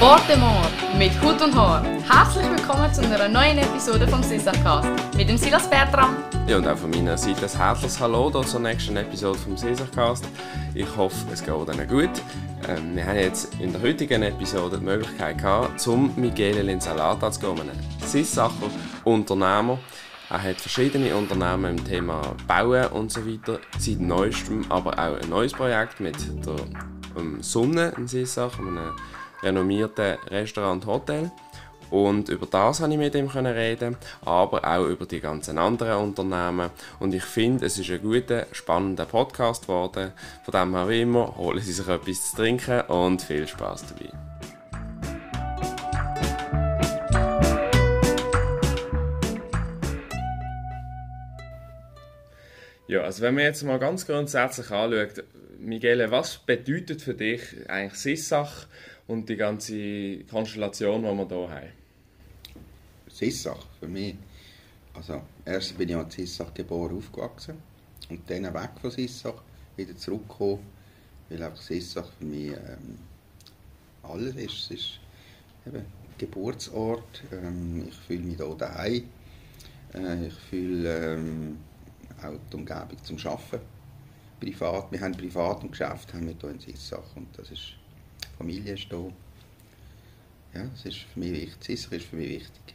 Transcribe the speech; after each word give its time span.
Baltimore 0.00 0.68
mit 0.98 1.10
Hut 1.22 1.42
und 1.42 1.54
Haar. 1.54 1.84
Herzlich 2.08 2.48
willkommen 2.48 2.92
zu 2.94 3.02
einer 3.02 3.28
neuen 3.28 3.58
Episode 3.58 4.06
vom 4.08 4.22
Sisachcast 4.22 4.88
mit 5.16 5.28
dem 5.28 5.36
Silas 5.36 5.68
Bertram. 5.68 6.16
Ja, 6.46 6.58
und 6.58 6.68
auch 6.68 6.76
von 6.78 6.90
meiner 6.90 7.18
Seite 7.18 7.44
ein 7.44 7.58
herzliches 7.58 7.98
Hallo 7.98 8.30
hier 8.32 8.42
zur 8.42 8.60
nächsten 8.60 8.96
Episode 8.96 9.38
vom 9.38 9.56
Sisachcast. 9.56 10.24
Ich 10.74 10.86
hoffe, 10.96 11.16
es 11.32 11.44
geht 11.44 11.54
Ihnen 11.54 11.88
gut. 11.88 12.22
Ähm, 12.68 12.96
wir 12.96 13.04
haben 13.04 13.16
jetzt 13.16 13.54
in 13.60 13.72
der 13.72 13.82
heutigen 13.82 14.22
Episode 14.22 14.78
die 14.78 14.84
Möglichkeit 14.84 15.38
gehabt, 15.38 15.80
zum 15.80 16.12
Michele 16.16 16.62
Linsalata 16.62 17.30
zu 17.30 17.40
gehen, 17.40 17.60
einen 17.60 17.78
Sisacher 18.06 18.70
Unternehmer. 19.04 19.78
Er 20.28 20.42
hat 20.42 20.60
verschiedene 20.60 21.14
Unternehmen 21.14 21.78
im 21.78 21.84
Thema 21.84 22.34
Bauen 22.48 22.86
und 22.88 23.12
so 23.12 23.24
weiter. 23.24 23.60
Seit 23.78 24.00
neuestem 24.00 24.64
aber 24.68 24.92
auch 24.94 25.20
ein 25.20 25.28
neues 25.28 25.52
Projekt 25.52 26.00
mit 26.00 26.16
der 26.44 26.56
ähm, 27.16 27.40
Sonne 27.42 27.92
in 27.96 28.08
Sissach, 28.08 28.58
einem 28.58 28.92
renommierten 29.42 30.16
Restaurant 30.28 30.84
und 30.84 30.92
Hotel. 30.92 31.30
Und 31.90 32.28
über 32.28 32.46
das 32.46 32.78
konnte 32.78 32.94
ich 32.94 32.98
mit 32.98 33.14
ihm 33.14 33.28
reden, 33.28 33.96
aber 34.24 34.64
auch 34.64 34.86
über 34.86 35.06
die 35.06 35.20
ganzen 35.20 35.58
anderen 35.58 36.02
Unternehmen. 36.02 36.70
Und 36.98 37.14
ich 37.14 37.22
finde, 37.22 37.66
es 37.66 37.78
ist 37.78 37.88
ein 37.90 38.02
guter, 38.02 38.48
spannender 38.50 39.04
Podcast 39.04 39.62
geworden. 39.62 40.12
Von 40.44 40.52
dem 40.52 40.74
her 40.74 40.88
wie 40.88 41.02
immer, 41.02 41.36
holen 41.36 41.60
Sie 41.60 41.72
sich 41.72 41.86
etwas 41.86 42.30
zu 42.30 42.36
trinken 42.36 42.80
und 42.88 43.22
viel 43.22 43.46
Spaß 43.46 43.84
dabei. 43.86 44.25
Ja, 52.96 53.02
also 53.02 53.20
wenn 53.20 53.34
man 53.34 53.44
jetzt 53.44 53.62
mal 53.62 53.78
ganz 53.78 54.06
grundsätzlich 54.06 54.70
anschaut, 54.70 55.22
Miguel, 55.58 56.10
was 56.10 56.38
bedeutet 56.38 57.02
für 57.02 57.12
dich 57.12 57.42
eigentlich 57.68 58.00
Sissach 58.00 58.66
und 59.06 59.28
die 59.28 59.36
ganze 59.36 60.24
Konstellation, 60.24 61.02
die 61.02 61.08
wir 61.08 61.28
hier 61.28 61.50
haben? 61.50 61.72
Sissach 63.08 63.66
für 63.78 63.86
mich. 63.86 64.14
Also, 64.94 65.20
erst 65.44 65.76
bin 65.76 65.90
ich 65.90 65.94
in 65.94 66.08
Sissach 66.08 66.54
geboren, 66.54 66.96
aufgewachsen 66.96 67.56
und 68.08 68.30
dann 68.30 68.44
weg 68.54 68.70
von 68.80 68.90
Sissach, 68.90 69.42
wieder 69.76 69.94
zurückgekommen, 69.94 70.64
weil 71.28 71.42
einfach 71.42 71.60
Sissach 71.60 72.10
für 72.18 72.24
mich 72.24 72.52
ähm, 72.52 72.96
alles 74.04 74.36
ist. 74.36 74.54
Es 74.54 74.70
ist 74.70 75.00
eben 75.66 75.84
Geburtsort, 76.16 77.24
ähm, 77.30 77.88
ich 77.90 77.94
fühle 77.94 78.20
mich 78.20 78.38
hier 78.38 78.54
daheim, 78.54 79.04
äh, 79.92 80.28
ich 80.28 80.34
fühle 80.48 81.14
ähm, 81.16 81.58
auch 82.22 82.38
die 82.50 82.56
Umgebung 82.56 83.02
zum 83.02 83.18
Arbeiten. 83.18 83.60
Privat, 84.40 84.92
wir 84.92 85.00
haben 85.00 85.16
privat 85.16 85.62
und 85.62 85.70
Geschäft 85.70 86.12
haben 86.12 86.26
wir 86.26 86.34
hier 86.38 86.50
in 86.50 86.60
Sissach 86.60 87.16
und 87.16 87.26
das 87.38 87.50
ist, 87.50 87.72
Familie 88.36 88.74
ist 88.74 88.88
hier. 88.90 89.12
Ja, 90.54 90.64
das 90.64 90.84
ist 90.84 90.98
für 90.98 91.20
mich 91.20 91.32
wichtig. 91.32 91.64
Sissach 91.64 91.92
ist 91.92 92.06
für 92.06 92.16
mich 92.16 92.28
wichtig. 92.28 92.74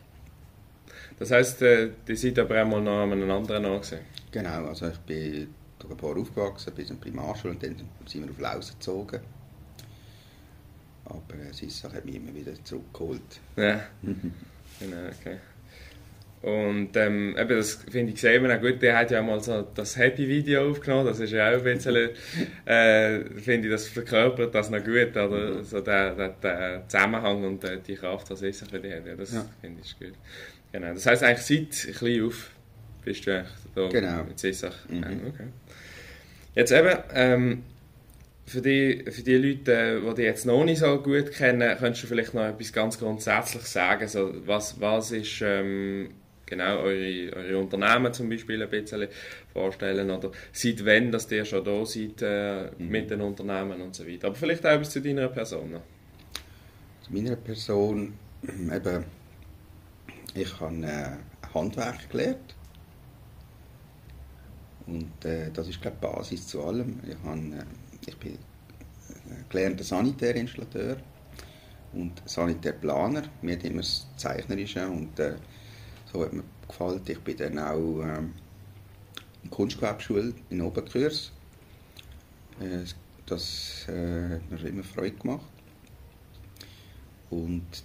Das 1.19 1.31
heisst, 1.31 1.61
äh, 1.61 1.91
die 2.07 2.15
seid 2.15 2.39
aber 2.39 2.63
auch 2.63 2.67
mal 2.67 2.81
noch 2.81 3.03
an 3.03 3.11
einem 3.11 3.29
anderen 3.29 3.65
angesehen? 3.65 4.01
Genau, 4.31 4.65
also 4.65 4.87
ich 4.87 4.97
bin 4.99 5.53
durch 5.77 5.91
ein 5.91 5.97
paar 5.97 6.17
aufgewachsen, 6.17 6.73
bis 6.73 6.89
in 6.89 6.95
die 6.99 7.09
Primarschule 7.09 7.53
und 7.53 7.63
dann 7.63 7.75
sind 8.05 8.23
wir 8.23 8.31
auf 8.31 8.39
Lausen 8.39 8.73
gezogen. 8.73 9.19
Aber 11.05 11.35
äh, 11.35 11.53
Sissach 11.53 11.93
hat 11.93 12.05
mich 12.05 12.15
immer 12.15 12.33
wieder 12.33 12.53
zurückgeholt. 12.63 13.39
Ja, 13.55 13.83
genau, 14.01 15.07
okay. 15.19 15.37
Und 16.41 16.95
ähm, 16.95 17.35
eben, 17.37 17.49
das 17.49 17.75
finde 17.89 18.13
ich 18.13 18.19
sehen 18.19 18.43
wir 18.43 18.55
auch 18.55 18.61
gut, 18.61 18.81
der 18.81 18.97
hat 18.97 19.11
ja 19.11 19.21
mal 19.21 19.39
so 19.39 19.67
das 19.75 19.95
Happy-Video 19.95 20.71
aufgenommen, 20.71 21.05
das 21.05 21.19
ist 21.19 21.31
ja 21.31 21.49
auch 21.49 21.57
ein 21.57 21.63
bisschen, 21.63 22.09
äh, 22.65 23.19
finde 23.35 23.67
ich, 23.67 23.71
das 23.71 23.87
verkörpert 23.87 24.55
das 24.55 24.71
noch 24.71 24.83
gut, 24.83 25.15
oder 25.15 25.63
so 25.63 25.81
der, 25.81 26.15
der, 26.15 26.29
der 26.41 26.83
Zusammenhang 26.87 27.43
und 27.43 27.63
äh, 27.63 27.77
die 27.85 27.93
Kraft, 27.93 28.31
das 28.31 28.41
ist 28.41 28.67
für 28.67 28.79
die 28.79 28.91
hat, 28.91 29.05
ja, 29.05 29.15
das 29.15 29.33
ja. 29.33 29.45
finde 29.61 29.81
ich 29.83 29.99
gut. 29.99 30.13
Genau, 30.71 30.93
das 30.93 31.05
heisst 31.05 31.23
eigentlich 31.23 31.69
seit 31.69 31.95
klein 31.95 32.23
auf 32.23 32.49
bist 33.03 33.25
du 33.25 33.35
eigentlich 33.35 33.51
da 33.75 33.87
genau. 33.89 34.23
mit 34.23 34.39
Sissach. 34.39 34.75
Mhm. 34.87 35.03
Okay. 35.27 35.47
Jetzt 36.55 36.71
eben, 36.71 36.97
ähm, 37.13 37.63
für 38.45 38.61
die, 38.61 39.05
für 39.09 39.21
die 39.21 39.37
Leute, 39.37 40.01
die 40.01 40.13
dich 40.15 40.25
jetzt 40.25 40.45
noch 40.45 40.63
nicht 40.63 40.79
so 40.79 41.01
gut 41.01 41.31
kennen, 41.31 41.77
könntest 41.77 42.03
du 42.03 42.07
vielleicht 42.07 42.33
noch 42.33 42.45
etwas 42.45 42.73
ganz 42.73 42.99
Grundsätzliches 42.99 43.73
sagen, 43.73 44.07
so, 44.07 44.33
was, 44.47 44.79
was 44.81 45.11
ist... 45.11 45.41
Ähm, 45.41 46.09
genau 46.51 46.79
eure, 46.79 47.33
eure 47.33 47.57
Unternehmen 47.57 48.13
zum 48.13 48.29
Beispiel 48.29 48.61
ein 48.61 48.69
bisschen 48.69 49.07
vorstellen 49.53 50.11
oder 50.11 50.31
seit 50.51 50.85
wann, 50.85 51.11
dass 51.11 51.31
ihr 51.31 51.45
schon 51.45 51.63
da 51.63 51.85
seid 51.85 52.21
äh, 52.21 52.69
mhm. 52.77 52.89
mit 52.89 53.09
den 53.09 53.21
Unternehmen 53.21 53.81
und 53.81 53.95
so 53.95 54.05
weiter. 54.05 54.27
Aber 54.27 54.35
vielleicht 54.35 54.65
auch 54.65 54.71
etwas 54.71 54.91
zu 54.91 55.01
deiner 55.01 55.29
Person. 55.29 55.77
Zu 57.03 57.13
meiner 57.13 57.37
Person, 57.37 58.13
eben, 58.43 59.05
ich 60.35 60.59
habe 60.59 60.85
äh, 60.85 61.53
Handwerk 61.53 62.09
gelernt 62.09 62.55
und 64.87 65.25
äh, 65.25 65.49
das 65.51 65.69
ist 65.69 65.81
glaube 65.81 65.97
ich, 66.01 66.09
die 66.09 66.15
Basis 66.15 66.47
zu 66.47 66.63
allem. 66.63 66.99
Ich, 67.07 67.15
habe, 67.23 67.39
äh, 67.39 68.09
ich 68.09 68.17
bin 68.17 68.33
äh, 68.33 68.37
gelernter 69.49 69.83
Sanitärinstallateur 69.83 70.97
und 71.93 72.21
Sanitärplaner. 72.25 73.23
Mir 73.41 73.55
hat 73.55 73.63
immer 73.63 73.81
das 73.81 74.07
Zeichnerische 74.17 74.87
und 74.87 75.17
äh, 75.19 75.35
so 76.11 76.23
hat 76.23 76.33
mir 76.33 76.43
gefallen. 76.67 77.01
Ich 77.05 77.19
bin 77.19 77.37
dann 77.37 77.59
auch 77.59 78.01
ähm, 78.01 78.33
in 79.43 79.49
der 79.49 79.51
Kunstgewerbeschule 79.51 80.33
in 80.49 80.61
Oberkurs. 80.61 81.31
Äh, 82.59 82.85
das 83.25 83.85
äh, 83.87 84.35
hat 84.35 84.51
mir 84.51 84.69
immer 84.69 84.83
Freude 84.83 85.15
gemacht. 85.15 85.45
Und 87.29 87.83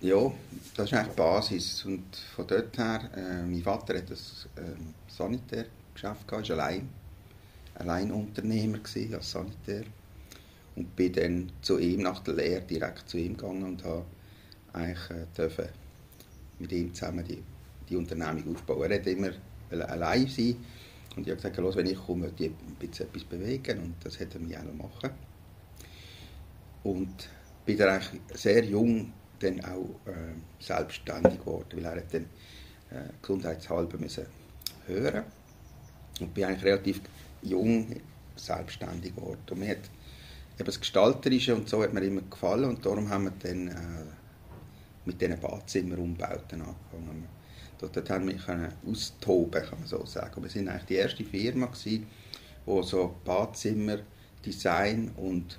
ja, 0.00 0.30
das 0.76 0.86
ist 0.86 0.94
eigentlich 0.94 1.12
die 1.12 1.16
Basis. 1.16 1.84
Und 1.86 2.16
von 2.36 2.46
dort 2.46 2.76
her, 2.76 3.10
äh, 3.16 3.42
mein 3.42 3.62
Vater 3.62 3.96
hat 3.96 4.10
ein 4.10 4.64
äh, 4.64 4.76
Sanitärgeschäft 5.08 6.30
war 6.30 6.50
allein, 6.50 6.88
Alleinunternehmer 7.76 8.78
als 9.14 9.30
Sanitär. 9.30 9.84
Und 10.76 10.94
bin 10.96 11.12
dann 11.12 11.52
zu 11.62 11.78
ihm 11.78 12.02
nach 12.02 12.20
der 12.20 12.34
Lehre 12.34 12.62
direkt 12.62 13.08
zu 13.08 13.16
ihm 13.16 13.36
gegangen 13.36 13.62
und 13.62 13.84
habe 13.84 14.04
eigentlich 14.72 15.10
äh, 15.10 15.26
dürfen 15.36 15.68
mit 16.58 16.72
ihm 16.72 16.92
zusammen 16.94 17.24
die, 17.24 17.42
die 17.88 17.96
Unternehmung 17.96 18.54
aufbauen. 18.54 18.90
Er 18.90 18.90
wollte 18.90 19.10
immer 19.10 19.30
allein 19.70 20.26
sein 20.28 20.56
und 21.16 21.26
ich 21.26 21.32
habe 21.32 21.36
gesagt, 21.50 21.76
wenn 21.76 21.86
ich 21.86 21.98
komme, 21.98 22.22
möchte 22.26 22.44
ich 22.44 23.00
etwas 23.00 23.24
bewegen 23.24 23.78
und 23.80 23.94
das 24.02 24.18
hätte 24.18 24.38
er 24.38 24.44
mich 24.44 24.56
auch 24.56 24.64
noch 24.64 24.74
machen. 24.74 25.10
Und 26.82 27.28
bin 27.64 27.78
dann 27.78 28.00
eigentlich 28.00 28.20
sehr 28.34 28.64
jung 28.64 29.12
dann 29.38 29.64
auch 29.64 29.88
äh, 30.06 30.34
selbstständig 30.60 31.38
geworden, 31.40 31.66
weil 31.72 31.84
er 31.84 32.02
dann 32.02 32.24
äh, 32.90 33.08
gesundheitshalber 33.20 33.98
müssen 33.98 34.26
hören 34.86 35.24
und 36.20 36.34
bin 36.34 36.44
eigentlich 36.44 36.64
relativ 36.64 37.00
jung 37.42 38.00
selbstständig 38.36 39.14
geworden. 39.14 39.40
Und 39.50 39.58
mir 39.58 39.70
hat 39.70 39.90
eben 40.56 40.64
das 40.64 40.78
Gestalterische 40.78 41.54
und 41.54 41.68
so 41.68 41.82
hat 41.82 41.92
mir 41.92 42.02
immer 42.02 42.22
gefallen 42.22 42.64
und 42.64 42.84
darum 42.84 43.08
haben 43.08 43.24
wir 43.24 43.32
dann 43.42 43.68
äh, 43.68 43.72
mit 45.04 45.20
diesen 45.20 45.38
Badzimmerumbauten 45.40 46.60
angefangen. 46.60 47.28
Dort, 47.78 48.08
haben 48.08 48.28
wir 48.28 48.36
können 48.36 48.72
austoben, 48.90 49.62
kann 49.62 49.78
man 49.78 49.88
so 49.88 50.04
sagen. 50.06 50.42
Wir 50.42 50.48
sind 50.48 50.68
eigentlich 50.68 50.84
die 50.84 50.94
erste 50.94 51.24
Firma 51.24 51.66
gewesen, 51.66 52.06
die 52.66 52.82
so 52.82 53.14
Badzimmer, 53.24 53.98
Design 54.44 55.10
und, 55.16 55.58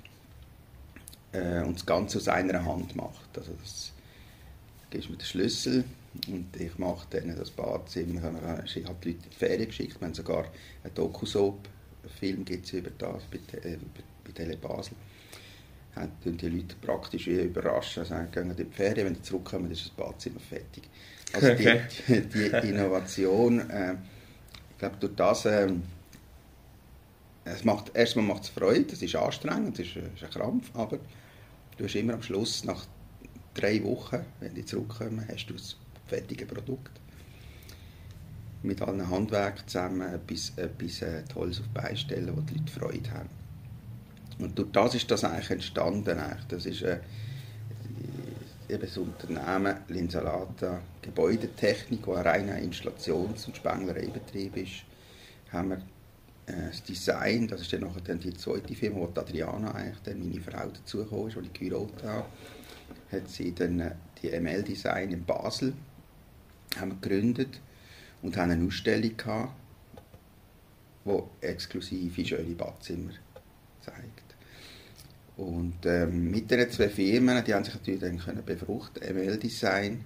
äh, 1.32 1.62
und 1.62 1.74
das 1.76 1.86
Ganze 1.86 2.18
aus 2.18 2.28
einer 2.28 2.64
Hand 2.64 2.96
macht. 2.96 3.36
Also 3.36 3.52
das 3.62 3.92
gibst 4.90 5.10
mir 5.10 5.16
den 5.16 5.24
Schlüssel 5.24 5.84
und 6.28 6.56
ich 6.58 6.78
mache 6.78 7.06
dann 7.10 7.36
das 7.36 7.50
Badzimmer. 7.50 8.64
Ich 8.64 8.84
habe 8.84 8.96
die 9.02 9.10
Leute 9.10 9.24
in 9.24 9.30
die 9.30 9.36
Ferien 9.36 9.66
geschickt. 9.66 10.00
Wir 10.00 10.06
haben 10.06 10.14
sogar 10.14 10.46
einen 10.82 10.94
Dokusop-Film 10.94 12.44
über 12.72 12.90
das 12.98 13.22
bei, 13.24 13.58
äh, 13.58 13.78
bei 14.24 14.32
Tele 14.32 14.56
Basel 14.56 14.96
haben 15.96 16.12
die 16.22 16.48
Leute 16.48 16.76
praktisch 16.80 17.26
wie 17.26 17.40
überraschen. 17.40 18.04
Sagen, 18.04 18.30
gehen 18.30 18.50
in 18.50 18.56
die 18.56 18.64
Ferien, 18.64 19.06
wenn 19.06 19.14
sie 19.16 19.22
zurückkommen, 19.22 19.70
ist 19.70 19.86
das 19.86 19.90
Badzimmer 19.90 20.40
fertig. 20.40 20.84
Also 21.32 21.54
die, 21.54 21.68
okay. 21.68 21.80
die, 22.08 22.50
die 22.62 22.68
Innovation, 22.68 23.68
äh, 23.70 23.94
ich 24.70 24.78
glaube, 24.78 24.96
durch 25.00 25.14
das, 25.16 25.44
äh, 25.46 25.72
es 27.44 27.64
macht, 27.64 27.94
erstmal 27.94 28.24
macht 28.24 28.44
es 28.44 28.48
Freude, 28.50 28.92
es 28.92 29.02
ist 29.02 29.16
anstrengend, 29.16 29.78
es 29.78 29.88
ist, 29.88 29.96
ist 29.96 30.24
ein 30.24 30.30
Krampf, 30.30 30.70
aber 30.74 30.98
du 31.76 31.84
hast 31.84 31.94
immer 31.94 32.14
am 32.14 32.22
Schluss, 32.22 32.64
nach 32.64 32.86
drei 33.54 33.82
Wochen, 33.84 34.18
wenn 34.40 34.54
die 34.54 34.64
zurückkommen, 34.64 35.26
hast 35.30 35.46
du 35.46 35.54
das 35.54 35.76
fertige 36.06 36.46
Produkt. 36.46 37.00
Mit 38.62 38.82
allen 38.82 39.08
Handwerken 39.08 39.66
zusammen 39.66 40.12
etwas, 40.12 40.52
etwas 40.56 41.02
äh, 41.02 41.22
Tolles 41.24 41.60
auf 41.60 41.68
Beistellen, 41.68 42.36
wo 42.36 42.40
die 42.40 42.54
Leute 42.54 42.72
Freude 42.72 43.10
haben. 43.12 43.45
Und 44.38 44.58
durch 44.58 44.70
das 44.72 44.94
ist 44.94 45.10
das 45.10 45.24
eigentlich 45.24 45.50
entstanden. 45.50 46.20
Das 46.48 46.66
ist 46.66 46.82
äh, 46.82 46.98
eben 48.68 48.82
das 48.82 48.96
Unternehmen 48.98 49.76
Linsalata 49.88 50.80
Gebäudetechnik, 51.02 52.04
das 52.04 52.16
ein 52.16 52.22
reiner 52.22 52.58
Installations- 52.58 53.46
und 53.46 53.56
Spenglereibetrieb 53.56 54.56
ist, 54.56 54.84
haben 55.52 55.70
wir 55.70 55.76
äh, 56.46 56.68
das 56.68 56.82
Design, 56.82 57.48
das 57.48 57.62
ist 57.62 57.72
dann 57.72 57.80
nachher 57.80 58.14
die 58.14 58.34
zweite 58.34 58.74
Firma, 58.74 58.98
wo 58.98 59.06
die 59.06 59.20
Adriana 59.20 59.74
eigentlich 59.74 60.02
dann 60.04 60.18
meine 60.18 60.40
Frau 60.40 60.68
dazugekommen 60.68 61.28
ist, 61.28 61.36
die 61.36 61.40
ich 61.46 61.52
geheiratet 61.52 62.02
habe, 62.04 62.26
hat 63.12 63.28
sie 63.28 63.54
dann 63.54 63.80
äh, 63.80 63.92
die 64.22 64.38
ML 64.38 64.62
Design 64.62 65.10
in 65.10 65.24
Basel 65.24 65.72
haben 66.78 67.00
gegründet 67.00 67.60
und 68.22 68.36
haben 68.36 68.50
eine 68.50 68.66
Ausstellung 68.66 69.16
gehabt, 69.16 69.52
wo 71.04 71.30
exklusive 71.40 72.24
schöne 72.24 72.54
Badzimmer 72.54 73.12
zeigt. 73.80 74.25
Und 75.36 75.84
ähm, 75.84 76.30
mit 76.30 76.50
diesen 76.50 76.70
zwei 76.70 76.88
Firmen, 76.88 77.44
die 77.44 77.52
haben 77.52 77.64
sich 77.64 77.74
natürlich 77.74 78.00
dann 78.00 78.18
können 78.18 78.44
befruchten, 78.44 79.02
ML 79.14 79.36
Design 79.38 80.04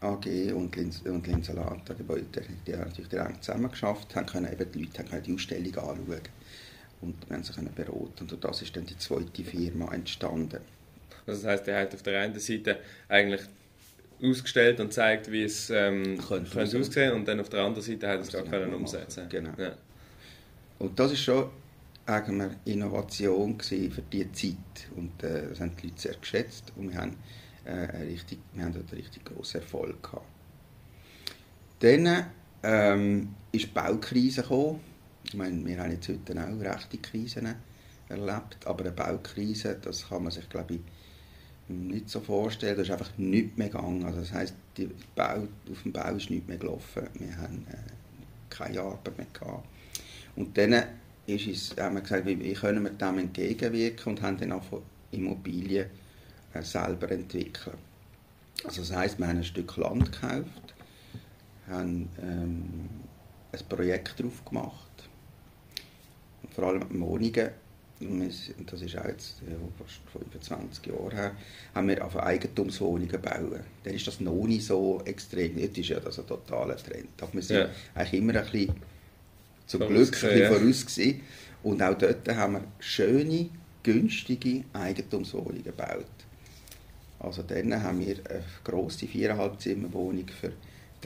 AG 0.00 0.52
und, 0.54 0.74
Lins 0.76 1.02
und 1.02 1.26
Linsalata, 1.26 1.92
die, 1.92 2.02
die, 2.04 2.40
die 2.66 2.72
haben 2.72 2.88
natürlich 2.88 3.10
direkt 3.10 3.44
zusammen 3.44 3.70
geschafft, 3.70 4.16
haben 4.16 4.26
können 4.26 4.50
eben 4.50 4.72
die 4.72 4.84
Leute 4.84 5.12
haben 5.12 5.22
die 5.22 5.34
Ausstellung 5.34 5.76
anschauen 5.76 6.20
und 7.02 7.28
wir 7.28 7.36
haben 7.36 7.44
sie 7.44 7.52
können 7.52 7.74
beraten 7.74 8.28
und 8.30 8.44
das 8.44 8.62
ist 8.62 8.74
dann 8.74 8.86
die 8.86 8.96
zweite 8.96 9.44
Firma 9.44 9.92
entstanden. 9.92 10.60
Also 11.26 11.42
das 11.42 11.44
heißt, 11.44 11.68
er 11.68 11.82
hat 11.82 11.94
auf 11.94 12.02
der 12.02 12.20
einen 12.20 12.38
Seite 12.38 12.78
eigentlich 13.08 13.42
ausgestellt 14.22 14.80
und 14.80 14.92
zeigt, 14.92 15.30
wie 15.30 15.42
es 15.42 15.68
ähm, 15.68 16.18
könnte, 16.26 16.62
aussehen 16.62 17.12
und 17.12 17.28
dann 17.28 17.40
auf 17.40 17.50
der 17.50 17.60
anderen 17.60 17.84
Seite 17.84 18.08
hat 18.08 18.20
es 18.20 18.32
gar 18.32 18.42
können 18.44 18.72
umsetzen. 18.72 19.26
Genau. 19.28 19.52
Ja. 19.58 19.74
Und 20.78 20.98
das 20.98 21.12
ist 21.12 21.20
schon 21.20 21.50
eine 22.10 22.56
Innovation 22.64 23.58
für 23.60 24.02
diese 24.12 24.32
Zeit 24.32 24.88
und 24.96 25.22
äh, 25.22 25.48
das 25.48 25.60
haben 25.60 25.72
die 25.76 25.88
Leute 25.88 26.00
sehr 26.00 26.14
geschätzt 26.14 26.72
und 26.76 26.90
wir 26.92 26.98
haben 26.98 27.16
äh, 27.64 27.96
richtig, 28.02 28.38
wir 28.52 28.64
haben 28.64 28.74
dort 28.74 28.92
richtig 28.92 29.24
grossen 29.24 29.60
Erfolg 29.60 30.02
gehabt. 30.02 30.26
Dann 31.80 32.26
ähm, 32.62 33.34
ist 33.52 33.64
die 33.64 33.70
Baukrise 33.70 34.42
gekommen. 34.42 34.80
Ich 35.24 35.34
meine, 35.34 35.64
wir 35.64 35.78
haben 35.78 35.92
jetzt 35.92 36.08
heute 36.08 36.32
auch 36.32 36.60
rechte 36.60 36.98
Krisen 36.98 37.54
erlebt, 38.08 38.66
aber 38.66 38.80
eine 38.80 38.92
Baukrise, 38.92 39.78
das 39.80 40.08
kann 40.08 40.24
man 40.24 40.32
sich, 40.32 40.48
glaube 40.48 40.74
ich, 40.74 40.80
nicht 41.68 42.10
so 42.10 42.20
vorstellen. 42.20 42.76
Da 42.76 42.82
ist 42.82 42.90
einfach 42.90 43.16
nichts 43.16 43.56
mehr 43.56 43.68
gegangen. 43.68 44.04
Also 44.04 44.20
das 44.20 44.32
heisst, 44.32 44.54
die 44.76 44.90
Bau, 45.14 45.46
auf 45.70 45.82
dem 45.84 45.92
Bau 45.92 46.14
ist 46.14 46.30
nichts 46.30 46.48
mehr 46.48 46.58
gelaufen. 46.58 47.08
Wir 47.14 47.36
haben 47.36 47.66
äh, 47.70 47.76
keine 48.50 48.80
Arbeit 48.80 49.16
mehr 49.16 49.26
gehabt. 49.32 49.68
Und 50.36 50.56
dann 50.58 50.84
ist 51.34 51.46
es, 51.46 51.76
haben 51.82 51.96
wir 51.96 52.02
gesagt, 52.02 52.26
wie, 52.26 52.38
wie 52.38 52.52
können 52.52 52.82
wir 52.84 52.90
dem 52.90 53.18
entgegenwirken 53.18 54.12
und 54.12 54.22
haben 54.22 54.38
dann 54.38 54.52
auch 54.52 54.82
Immobilien 55.10 55.86
äh, 56.54 56.62
selber 56.62 57.10
entwickeln. 57.10 57.76
Also 58.64 58.82
das 58.82 58.92
heisst, 58.92 59.18
wir 59.18 59.26
haben 59.26 59.38
ein 59.38 59.44
Stück 59.44 59.76
Land 59.76 60.12
gekauft, 60.12 60.74
haben 61.68 62.08
ähm, 62.22 62.88
ein 63.52 63.68
Projekt 63.68 64.20
drauf 64.20 64.44
gemacht, 64.44 64.90
und 66.42 66.54
vor 66.54 66.64
allem 66.64 67.00
Wohnungen, 67.00 67.50
und 68.00 68.72
das 68.72 68.80
ist 68.80 68.98
auch 68.98 69.04
jetzt 69.04 69.42
ja, 69.42 69.56
fast 69.78 70.00
25 70.12 70.86
Jahre 70.86 71.14
her, 71.14 71.32
haben 71.74 71.88
wir 71.88 72.04
auf 72.04 72.16
Eigentumswohnungen 72.16 73.20
bauen. 73.20 73.60
Dann 73.84 73.94
ist 73.94 74.06
das 74.06 74.20
noch 74.20 74.46
nicht 74.46 74.64
so 74.64 75.02
extrem, 75.04 75.58
jetzt 75.58 75.76
ist 75.76 75.90
ja 75.90 76.00
das 76.00 76.18
ein 76.18 76.26
totaler 76.26 76.76
Trend. 76.76 77.08
Aber 77.20 77.34
wir 77.34 77.42
sind 77.42 77.58
ja. 77.58 77.68
eigentlich 77.94 78.20
immer 78.20 78.36
ein 78.36 78.44
bisschen, 78.50 78.74
zum 79.70 79.86
Glück 79.86 79.92
ein 79.92 80.10
bisschen 80.10 80.38
ja. 80.38 80.48
voraus 80.48 80.86
gewesen. 80.86 81.20
Und 81.62 81.82
auch 81.82 81.96
dort 81.96 82.28
haben 82.28 82.54
wir 82.54 82.64
schöne, 82.80 83.50
günstige 83.82 84.64
Eigentumswohnungen 84.72 85.62
gebaut. 85.62 86.06
Also 87.20 87.42
dann 87.42 87.80
haben 87.80 88.00
wir 88.00 88.16
eine 88.28 88.42
grosse 88.64 89.06
4,5 89.06 89.58
Zimmer 89.58 89.92
Wohnung 89.92 90.26
für 90.28 90.52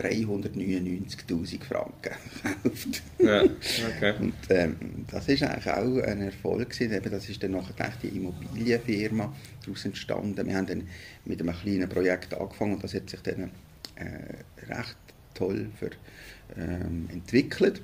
399'000 0.00 1.62
Franken 1.62 1.93
gekauft. 2.02 3.02
Ja, 3.19 3.43
okay. 3.43 4.14
Und 4.20 4.34
ähm, 4.49 4.76
das 5.10 5.28
ist 5.28 5.43
eigentlich 5.43 5.70
auch 5.70 6.02
ein 6.02 6.22
Erfolg 6.22 6.70
gewesen. 6.70 6.93
Eben, 6.93 7.10
das 7.10 7.28
ist 7.28 7.43
dann 7.43 7.52
nachher 7.52 7.93
die 8.02 8.08
Immobilienfirma 8.08 9.34
daraus 9.64 9.84
entstanden. 9.84 10.46
Wir 10.46 10.56
haben 10.56 10.67
dann 10.67 10.88
mit 11.26 11.40
einem 11.40 11.55
kleinen 11.55 11.88
Projekt 11.88 12.32
angefangen 12.32 12.75
und 12.75 12.84
das 12.84 12.94
hat 12.94 13.10
sich 13.10 13.20
dann 13.20 13.50
äh, 13.96 14.72
recht 14.72 14.96
toll 15.34 15.67
für, 15.78 15.90
ähm, 16.56 17.08
entwickelt. 17.12 17.82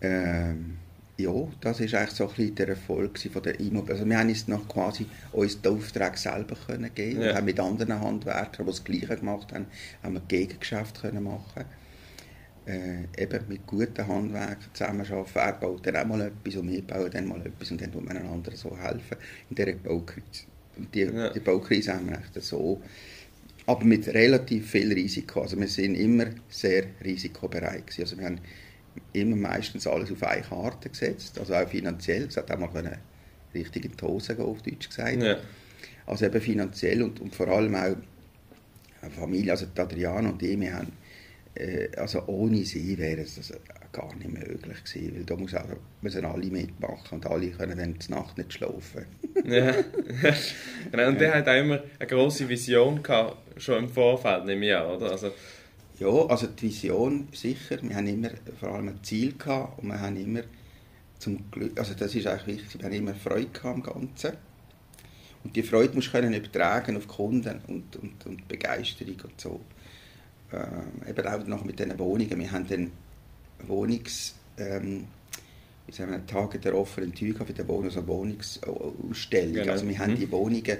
Ähm, 0.00 0.78
ja, 1.18 1.32
das 1.60 1.80
ist 1.80 1.94
eigentlich 1.94 2.10
so 2.10 2.24
ein 2.28 2.34
bisschen 2.34 2.54
der 2.56 2.68
Erfolg 2.68 3.18
von 3.18 3.42
der 3.42 3.58
Immobilie. 3.58 3.94
Also 3.94 4.08
wir 4.08 4.18
haben 4.18 4.28
uns 4.28 4.48
noch 4.48 4.68
quasi 4.68 5.06
uns 5.32 5.60
den 5.62 5.72
Auftrag 5.72 6.18
selber 6.18 6.56
können 6.66 6.94
geben 6.94 7.22
ja. 7.22 7.30
und 7.30 7.36
haben 7.36 7.44
mit 7.46 7.58
anderen 7.58 8.00
Handwerkern, 8.00 8.66
die 8.66 8.72
das 8.72 8.84
Gleiche 8.84 9.16
gemacht 9.16 9.52
haben, 9.52 9.66
haben 10.02 10.14
wir 10.14 10.20
Gegengeschäft 10.28 11.00
können 11.00 11.24
machen. 11.24 11.64
Äh, 12.66 13.04
eben 13.16 13.44
mit 13.48 13.66
guten 13.66 14.06
Handwerkern 14.06 14.58
zusammenarbeiten. 14.74 15.38
Er 15.38 15.52
baut 15.52 15.86
dann 15.86 15.96
auch 15.96 16.06
mal 16.06 16.20
etwas 16.20 16.56
und 16.56 16.68
wir 16.70 16.82
bauen 16.82 17.10
dann 17.10 17.28
mal 17.28 17.40
etwas 17.46 17.70
und 17.70 17.80
dann 17.80 17.92
tut 17.92 18.04
man 18.04 18.16
einander 18.16 18.54
so 18.54 18.76
helfen 18.76 19.16
in 19.48 19.56
dieser 19.56 19.72
Baukrise. 19.72 20.44
Und 20.76 20.94
die, 20.94 21.02
ja. 21.02 21.30
die 21.32 21.40
Baukrise 21.40 21.94
haben 21.94 22.10
wir 22.10 22.18
echt 22.18 22.42
so 22.42 22.82
aber 23.66 23.84
mit 23.84 24.06
relativ 24.08 24.70
viel 24.70 24.92
Risiko. 24.92 25.42
Also 25.42 25.58
wir 25.58 25.66
sind 25.66 25.96
immer 25.96 26.26
sehr 26.48 26.84
risikobereit 27.04 27.86
gewesen. 27.86 28.02
Also 28.02 28.18
wir 28.18 28.26
haben 28.26 28.40
immer 29.12 29.36
meistens 29.36 29.86
alles 29.86 30.10
auf 30.10 30.22
eine 30.22 30.42
Karte 30.42 30.88
gesetzt, 30.88 31.38
also 31.38 31.54
auch 31.54 31.68
finanziell. 31.68 32.24
Es 32.24 32.36
hat 32.36 32.50
auch 32.50 32.58
mal 32.58 32.98
richtig 33.54 33.84
in 33.84 33.92
die 33.96 34.04
Hose 34.04 34.34
gehen, 34.34 34.44
auf 34.44 34.62
Deutsch 34.62 34.88
gesagt. 34.88 35.22
Ja. 35.22 35.36
Also 36.06 36.26
eben 36.26 36.40
finanziell 36.40 37.02
und, 37.02 37.20
und 37.20 37.34
vor 37.34 37.48
allem 37.48 37.74
auch 37.74 37.96
Familie, 39.10 39.52
also 39.52 39.66
Adriano 39.76 40.30
und 40.30 40.42
ich, 40.42 40.58
wir 40.58 40.74
haben, 40.74 40.92
äh, 41.54 41.88
also 41.96 42.24
ohne 42.26 42.64
sie 42.64 42.96
wäre 42.98 43.22
es 43.22 43.36
das 43.36 43.52
gar 43.92 44.14
nicht 44.16 44.30
möglich 44.30 44.84
gewesen, 44.84 45.16
weil 45.16 45.24
da 45.24 45.36
muss 45.36 45.54
auch, 45.54 45.64
müssen 46.02 46.24
alle 46.24 46.46
mitmachen 46.46 47.18
und 47.18 47.26
alle 47.26 47.50
können 47.50 47.78
dann 47.78 47.94
die 47.98 48.10
Nacht 48.12 48.36
nicht 48.36 48.52
schlafen. 48.52 49.06
ja, 49.44 49.74
genau. 50.90 51.08
Und 51.08 51.20
der 51.20 51.34
hat 51.34 51.48
auch 51.48 51.56
immer 51.56 51.82
eine 51.98 52.06
grosse 52.06 52.48
Vision 52.48 53.02
gehabt, 53.02 53.60
schon 53.60 53.84
im 53.84 53.88
Vorfeld, 53.88 54.44
nehme 54.44 54.66
ich 54.66 54.74
an, 54.74 54.86
oder? 54.86 55.12
Also, 55.12 55.32
ja, 55.98 56.08
also 56.08 56.46
die 56.46 56.66
Vision 56.66 57.28
sicher. 57.32 57.78
Wir 57.82 57.96
haben 57.96 58.06
immer 58.06 58.30
vor 58.60 58.70
allem 58.70 58.88
ein 58.88 59.02
Ziel 59.02 59.36
gehabt 59.36 59.78
und 59.78 59.88
wir 59.88 60.00
haben 60.00 60.16
immer 60.16 60.42
zum 61.18 61.50
Glück, 61.50 61.78
also 61.78 61.94
das 61.94 62.14
ist 62.14 62.26
eigentlich 62.26 62.58
wichtig, 62.58 62.80
wir 62.80 62.86
haben 62.86 62.94
immer 62.94 63.14
Freude 63.14 63.48
gehabt 63.48 63.76
am 63.76 63.82
Ganzen. 63.82 64.32
Und 65.44 65.54
die 65.54 65.62
Freude 65.62 65.94
musst 65.94 66.08
du 66.08 66.12
können 66.12 66.34
übertragen 66.34 66.96
auf 66.96 67.06
Kunden 67.06 67.60
und, 67.68 67.96
und, 67.96 68.26
und 68.26 68.48
Begeisterung 68.48 69.16
und 69.22 69.40
so. 69.40 69.60
Ähm, 70.52 71.08
eben 71.08 71.26
auch 71.26 71.46
noch 71.46 71.64
mit 71.64 71.78
diesen 71.78 71.98
Wohnungen. 71.98 72.38
Wir 72.38 72.52
haben 72.52 72.66
dann 72.66 72.90
Wohnungs... 73.66 74.34
Ähm, 74.58 75.06
wie 75.86 75.92
sagen 75.92 76.10
wir, 76.10 76.26
Tage 76.26 76.58
der 76.58 76.74
offenen 76.76 77.14
Tür 77.14 77.36
für 77.36 77.52
die 77.52 77.62
Wohnungs- 77.62 77.96
und 77.96 78.08
Wohnungsausstellung. 78.08 79.54
Genau. 79.54 79.72
Also 79.72 79.88
wir 79.88 79.98
haben 79.98 80.14
mhm. 80.14 80.18
die 80.18 80.30
Wohnungen 80.32 80.78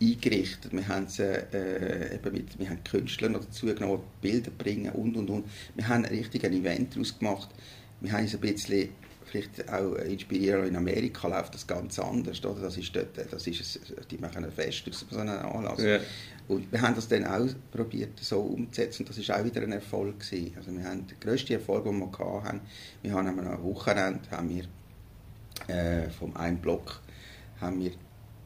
eingerichtet. 0.00 0.72
Wir 0.72 0.86
haben, 0.88 1.08
sie, 1.08 1.22
äh, 1.22 2.14
eben 2.14 2.32
mit, 2.32 2.58
wir 2.58 2.68
haben 2.68 2.82
Künstler 2.84 3.28
noch 3.28 3.44
dazu 3.44 3.66
genommen, 3.66 4.02
Bilder 4.20 4.50
bringen 4.50 4.92
und 4.92 5.16
und 5.16 5.30
und. 5.30 5.44
Wir 5.74 5.88
haben 5.88 6.04
richtig 6.04 6.44
ein 6.44 6.52
Event 6.52 6.94
daraus 6.94 7.18
gemacht. 7.18 7.48
Wir 8.00 8.12
haben 8.12 8.22
uns 8.22 8.34
ein 8.34 8.40
bisschen 8.40 8.90
vielleicht 9.24 9.70
auch 9.70 9.94
inspirieren. 9.94 10.68
In 10.68 10.76
Amerika 10.76 11.28
läuft 11.28 11.54
das 11.54 11.66
ganz 11.66 11.98
anders. 11.98 12.44
Oder? 12.44 12.62
Das 12.62 12.76
ist 12.76 12.94
dort, 12.94 13.16
das 13.30 13.46
ist 13.46 13.78
ein, 13.90 13.96
die 14.10 14.18
machen 14.18 14.44
ein 14.44 14.52
Fest 14.52 14.84
aus 14.88 15.04
so 15.08 15.18
einem 15.18 15.30
Anlass. 15.30 15.82
Ja. 15.82 15.98
Und 16.48 16.70
wir 16.72 16.80
haben 16.80 16.94
das 16.94 17.08
dann 17.08 17.26
auch 17.26 17.46
probiert 17.70 18.18
so 18.20 18.40
umzusetzen 18.40 19.02
und 19.02 19.10
das 19.10 19.18
ist 19.18 19.30
auch 19.30 19.44
wieder 19.44 19.60
ein 19.60 19.72
Erfolg 19.72 20.20
gewesen. 20.20 20.54
Also 20.56 20.72
wir 20.72 20.82
haben 20.82 21.06
den 21.06 21.20
grössten 21.20 21.52
Erfolg, 21.52 21.84
den 21.84 21.98
wir 21.98 22.42
hatten, 22.42 22.60
wir 23.02 23.12
haben 23.12 23.38
am 23.38 23.62
Wochenende 23.64 24.20
haben 24.30 24.48
wir 24.48 24.64
äh, 25.74 26.08
vom 26.08 26.34
einen 26.36 26.58
Block 26.58 27.00
haben 27.60 27.80
wir 27.80 27.92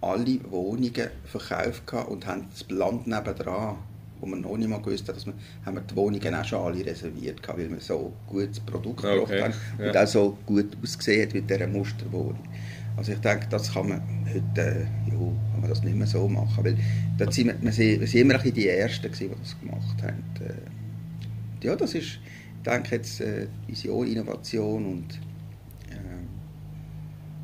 alle 0.03 0.39
Wohnungen 0.51 1.09
verkauft 1.25 1.93
und 2.09 2.27
haben 2.27 2.47
das 2.51 2.69
Land 2.71 3.07
nebendran, 3.07 3.77
wo 4.21 4.27
man 4.27 4.41
noch 4.41 4.57
nicht 4.57 4.69
mal 4.69 4.81
gewusst 4.81 5.09
hat, 5.09 5.17
dass 5.17 5.27
wir, 5.27 5.35
haben 5.65 5.77
wir 5.77 5.83
die 5.83 5.97
Wohnungen 5.97 6.35
auch 6.35 6.45
schon 6.45 6.61
alle 6.61 6.85
reserviert, 6.85 7.41
weil 7.49 7.71
wir 7.71 7.81
so 7.81 8.13
gutes 8.29 8.61
Produkt 8.61 9.05
okay. 9.05 9.19
gebracht 9.19 9.43
haben 9.43 9.55
ja. 9.79 9.89
und 9.89 9.97
auch 9.97 10.07
so 10.07 10.39
gut 10.45 10.77
ausgesehen 10.83 11.27
hat 11.29 11.35
mit 11.35 11.49
dieser 11.49 11.67
Musterwohnung. 11.67 12.49
Also 12.97 13.13
ich 13.13 13.19
denke, 13.19 13.47
das 13.49 13.73
kann 13.73 13.89
man 13.89 14.03
heute, 14.27 14.61
äh, 14.61 14.81
ja, 14.81 15.19
kann 15.19 15.61
man 15.61 15.71
das 15.71 15.83
nicht 15.83 15.97
mehr 15.97 16.07
so 16.07 16.29
machen, 16.29 16.65
weil 16.65 16.77
da 17.17 17.31
sind 17.31 17.47
wir, 17.47 17.63
wir, 17.63 17.73
sind, 17.73 18.01
wir 18.01 18.07
sind 18.07 18.21
immer 18.21 18.39
die 18.39 18.69
Ersten 18.69 19.11
gewesen, 19.11 19.31
die 19.31 19.41
das 19.41 19.59
gemacht 19.59 20.03
haben. 20.03 20.25
Äh, 20.41 21.67
ja, 21.67 21.75
das 21.77 21.95
ist, 21.95 22.05
ich 22.05 22.71
denke 22.71 22.97
jetzt, 22.97 23.21
äh, 23.21 23.47
Vision, 23.67 24.07
Innovation 24.07 24.85
und 24.85 25.19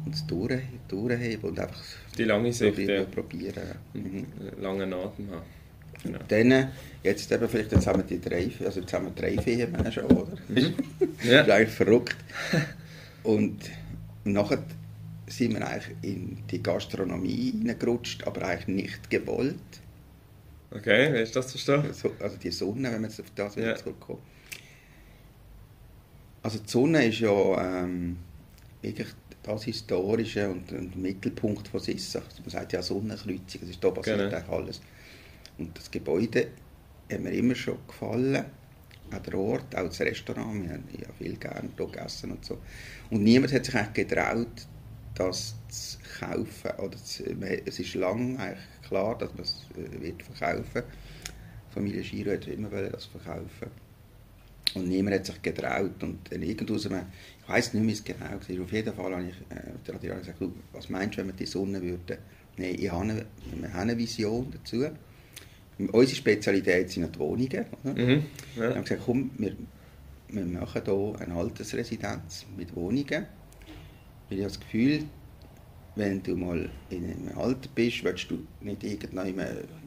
und 0.09 0.15
es 0.15 0.27
durch, 0.27 0.62
durchheben 0.88 1.50
und 1.50 1.61
einfach 1.61 1.83
die 2.19 2.25
lange 2.25 2.53
Sicht, 2.53 2.75
probieren. 2.75 2.97
Ja. 2.97 3.05
probieren. 3.05 3.63
Mhm. 3.95 4.27
Langen 4.61 4.93
Atem 4.93 5.31
haben. 5.31 5.43
Genau. 6.03 6.19
Dann, 6.29 6.69
jetzt 7.03 7.33
eben 7.33 7.49
vielleicht, 7.49 7.73
jetzt 7.73 7.87
haben 7.87 7.99
wir 8.01 8.05
die 8.05 8.21
drei, 8.21 8.51
also 8.65 8.81
jetzt 8.81 8.93
haben 8.93 9.07
wir 9.07 9.13
drei 9.13 9.41
Firmen 9.43 9.93
schon, 9.93 10.05
oder? 10.05 10.33
Mhm. 10.49 10.75
Ja. 11.25 11.39
das 11.39 11.47
ist 11.47 11.51
eigentlich 11.51 11.75
verrückt. 11.75 12.17
Und 13.25 13.59
nachher 14.25 14.63
sind 15.27 15.55
wir 15.55 15.67
eigentlich 15.67 15.97
in 16.03 16.39
die 16.51 16.63
Gastronomie 16.63 17.53
hineingerutscht, 17.53 18.27
aber 18.27 18.43
eigentlich 18.43 18.69
nicht 18.69 19.11
gewollt. 19.11 19.57
Okay, 20.71 21.13
wie 21.13 21.19
ist 21.19 21.35
das 21.35 21.49
zu 21.49 21.59
verstehen? 21.59 22.13
Also 22.21 22.37
die 22.37 22.51
Sonne, 22.51 22.93
wenn 22.93 23.01
wir 23.01 23.09
jetzt 23.09 23.21
auf 23.21 23.33
das 23.35 23.57
ja. 23.57 23.75
zurückkommen. 23.75 24.21
Also 26.43 26.59
die 26.59 26.69
Sonne 26.69 27.07
ist 27.07 27.21
ja 27.21 27.83
ähm, 27.83 28.19
wirklich 28.83 29.09
das 29.55 29.64
Historische 29.64 30.49
und, 30.49 30.71
und 30.73 30.97
Mittelpunkt 30.97 31.69
von 31.69 31.81
Sissach. 31.81 32.23
Man 32.40 32.50
sagt 32.50 32.73
ja 32.73 32.83
Sonnenkreuzung, 32.83 33.61
das 33.61 33.71
ist 33.71 33.83
da 33.83 33.90
passiert 33.90 34.19
Genau. 34.19 34.37
eigentlich 34.37 34.49
alles. 34.49 34.81
Und 35.59 35.76
das 35.76 35.90
Gebäude 35.90 36.49
hat 37.11 37.21
mir 37.21 37.33
immer 37.33 37.55
schon 37.55 37.78
gefallen, 37.87 38.45
auch 39.11 39.19
der 39.19 39.35
Ort, 39.35 39.75
auch 39.75 39.88
das 39.88 40.00
Restaurant, 40.00 40.62
wir 40.62 40.71
haben 40.75 40.85
ja 40.93 41.09
viel 41.17 41.37
gerne 41.37 41.69
hier 41.76 41.87
gegessen 41.87 42.31
und 42.33 42.45
so. 42.45 42.59
Und 43.11 43.23
niemand 43.23 43.52
hat 43.52 43.64
sich 43.64 43.75
eigentlich 43.75 44.09
getraut, 44.09 44.67
das 45.14 45.55
zu 45.69 45.99
kaufen. 46.21 46.71
Oder 46.78 46.97
zu, 46.97 47.25
es 47.64 47.78
ist 47.81 47.95
lange 47.95 48.38
eigentlich 48.38 48.59
klar, 48.87 49.17
dass 49.19 49.33
man 49.33 49.43
es 49.43 49.67
äh, 49.76 50.00
wird 50.00 50.23
verkaufen. 50.23 50.83
Die 51.71 51.75
Familie 51.75 52.02
Giro 52.02 52.33
hat 52.33 52.47
immer 52.47 52.69
das 52.69 53.07
verkaufen. 53.07 53.71
Und 54.75 54.88
niemand 54.88 55.17
hat 55.17 55.26
sich 55.26 55.43
getraut. 55.43 56.02
Und 56.02 56.19
aus 56.71 56.87
einem, 56.87 57.07
ich 57.49 57.55
weiß 57.55 57.73
nicht 57.75 57.83
mehr, 57.83 57.88
wie 57.88 57.93
es 57.99 58.05
genau 58.05 58.21
war, 58.28 58.37
auf 58.37 58.49
jeden 58.73 58.93
Fall 58.95 59.12
habe 59.12 59.25
ich 59.25 59.57
äh, 59.57 59.61
der 59.87 59.95
Adrian 59.95 60.19
gesagt, 60.19 60.38
«Du, 60.40 60.52
was 60.73 60.90
meinst 60.90 61.14
du, 61.17 61.21
wenn 61.23 61.28
wir 61.28 61.35
die 61.35 61.47
Sonne 61.47 61.81
würden? 61.81 62.19
Nein, 62.59 62.75
ich 62.78 62.90
habe 62.93 63.02
eine, 63.05 63.25
wir 63.55 63.73
haben 63.73 63.81
eine 63.81 63.97
Vision 63.97 64.52
dazu. 64.52 64.85
Unsere 65.78 66.14
Spezialität 66.17 66.90
sind 66.90 67.14
die 67.14 67.19
Wohnungen. 67.19 67.64
Oder? 67.85 67.93
Mhm. 67.95 68.23
Wir 68.57 68.69
Ja. 68.69 68.75
haben 68.75 68.83
gesagt, 68.83 69.02
komm, 69.07 69.31
wir, 69.38 69.57
wir 70.28 70.45
machen 70.45 70.83
hier 70.85 71.14
eine 71.21 71.35
Altersresidenz 71.35 72.45
mit 72.57 72.75
Wohnungen. 72.76 73.07
Weil 73.09 73.26
ich 74.28 74.38
habe 74.45 74.49
das 74.52 74.61
Gefühl, 74.61 75.05
wenn 75.95 76.23
du 76.23 76.37
mal 76.37 76.69
in 76.90 77.05
einem 77.05 77.38
Alter 77.38 77.69
bist, 77.75 78.05
willst 78.05 78.31
du 78.31 78.45
nicht 78.61 78.85
irgendwann 78.85 79.35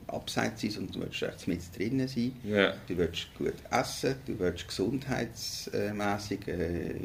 abseits 0.08 0.62
sein, 0.62 0.72
sondern 0.72 0.94
du 0.94 1.00
willst 1.02 1.22
echt 1.22 1.48
mit 1.48 1.60
drinnen 1.78 2.08
sein. 2.08 2.34
Ja. 2.44 2.74
Du 2.88 2.98
willst 2.98 3.28
gut 3.38 3.54
essen, 3.70 4.16
du 4.26 4.40
willst 4.40 4.68
gesundheitsmässig 4.68 6.48
äh, 6.48 6.88
äh, 6.90 6.96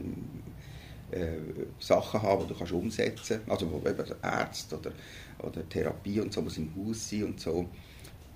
Sachen 1.78 2.22
haben, 2.22 2.42
die 2.42 2.52
du 2.52 2.58
kannst 2.58 2.72
umsetzen 2.72 3.40
kannst. 3.46 3.50
Also 3.50 3.70
wo 3.70 3.88
eben 3.88 4.04
Ärzte 4.22 4.76
oder, 4.76 4.92
oder 5.38 5.68
Therapie 5.68 6.20
und 6.20 6.32
so 6.32 6.42
muss 6.42 6.58
im 6.58 6.70
Haus 6.76 7.08
sein 7.08 7.24
und 7.24 7.40
so. 7.40 7.68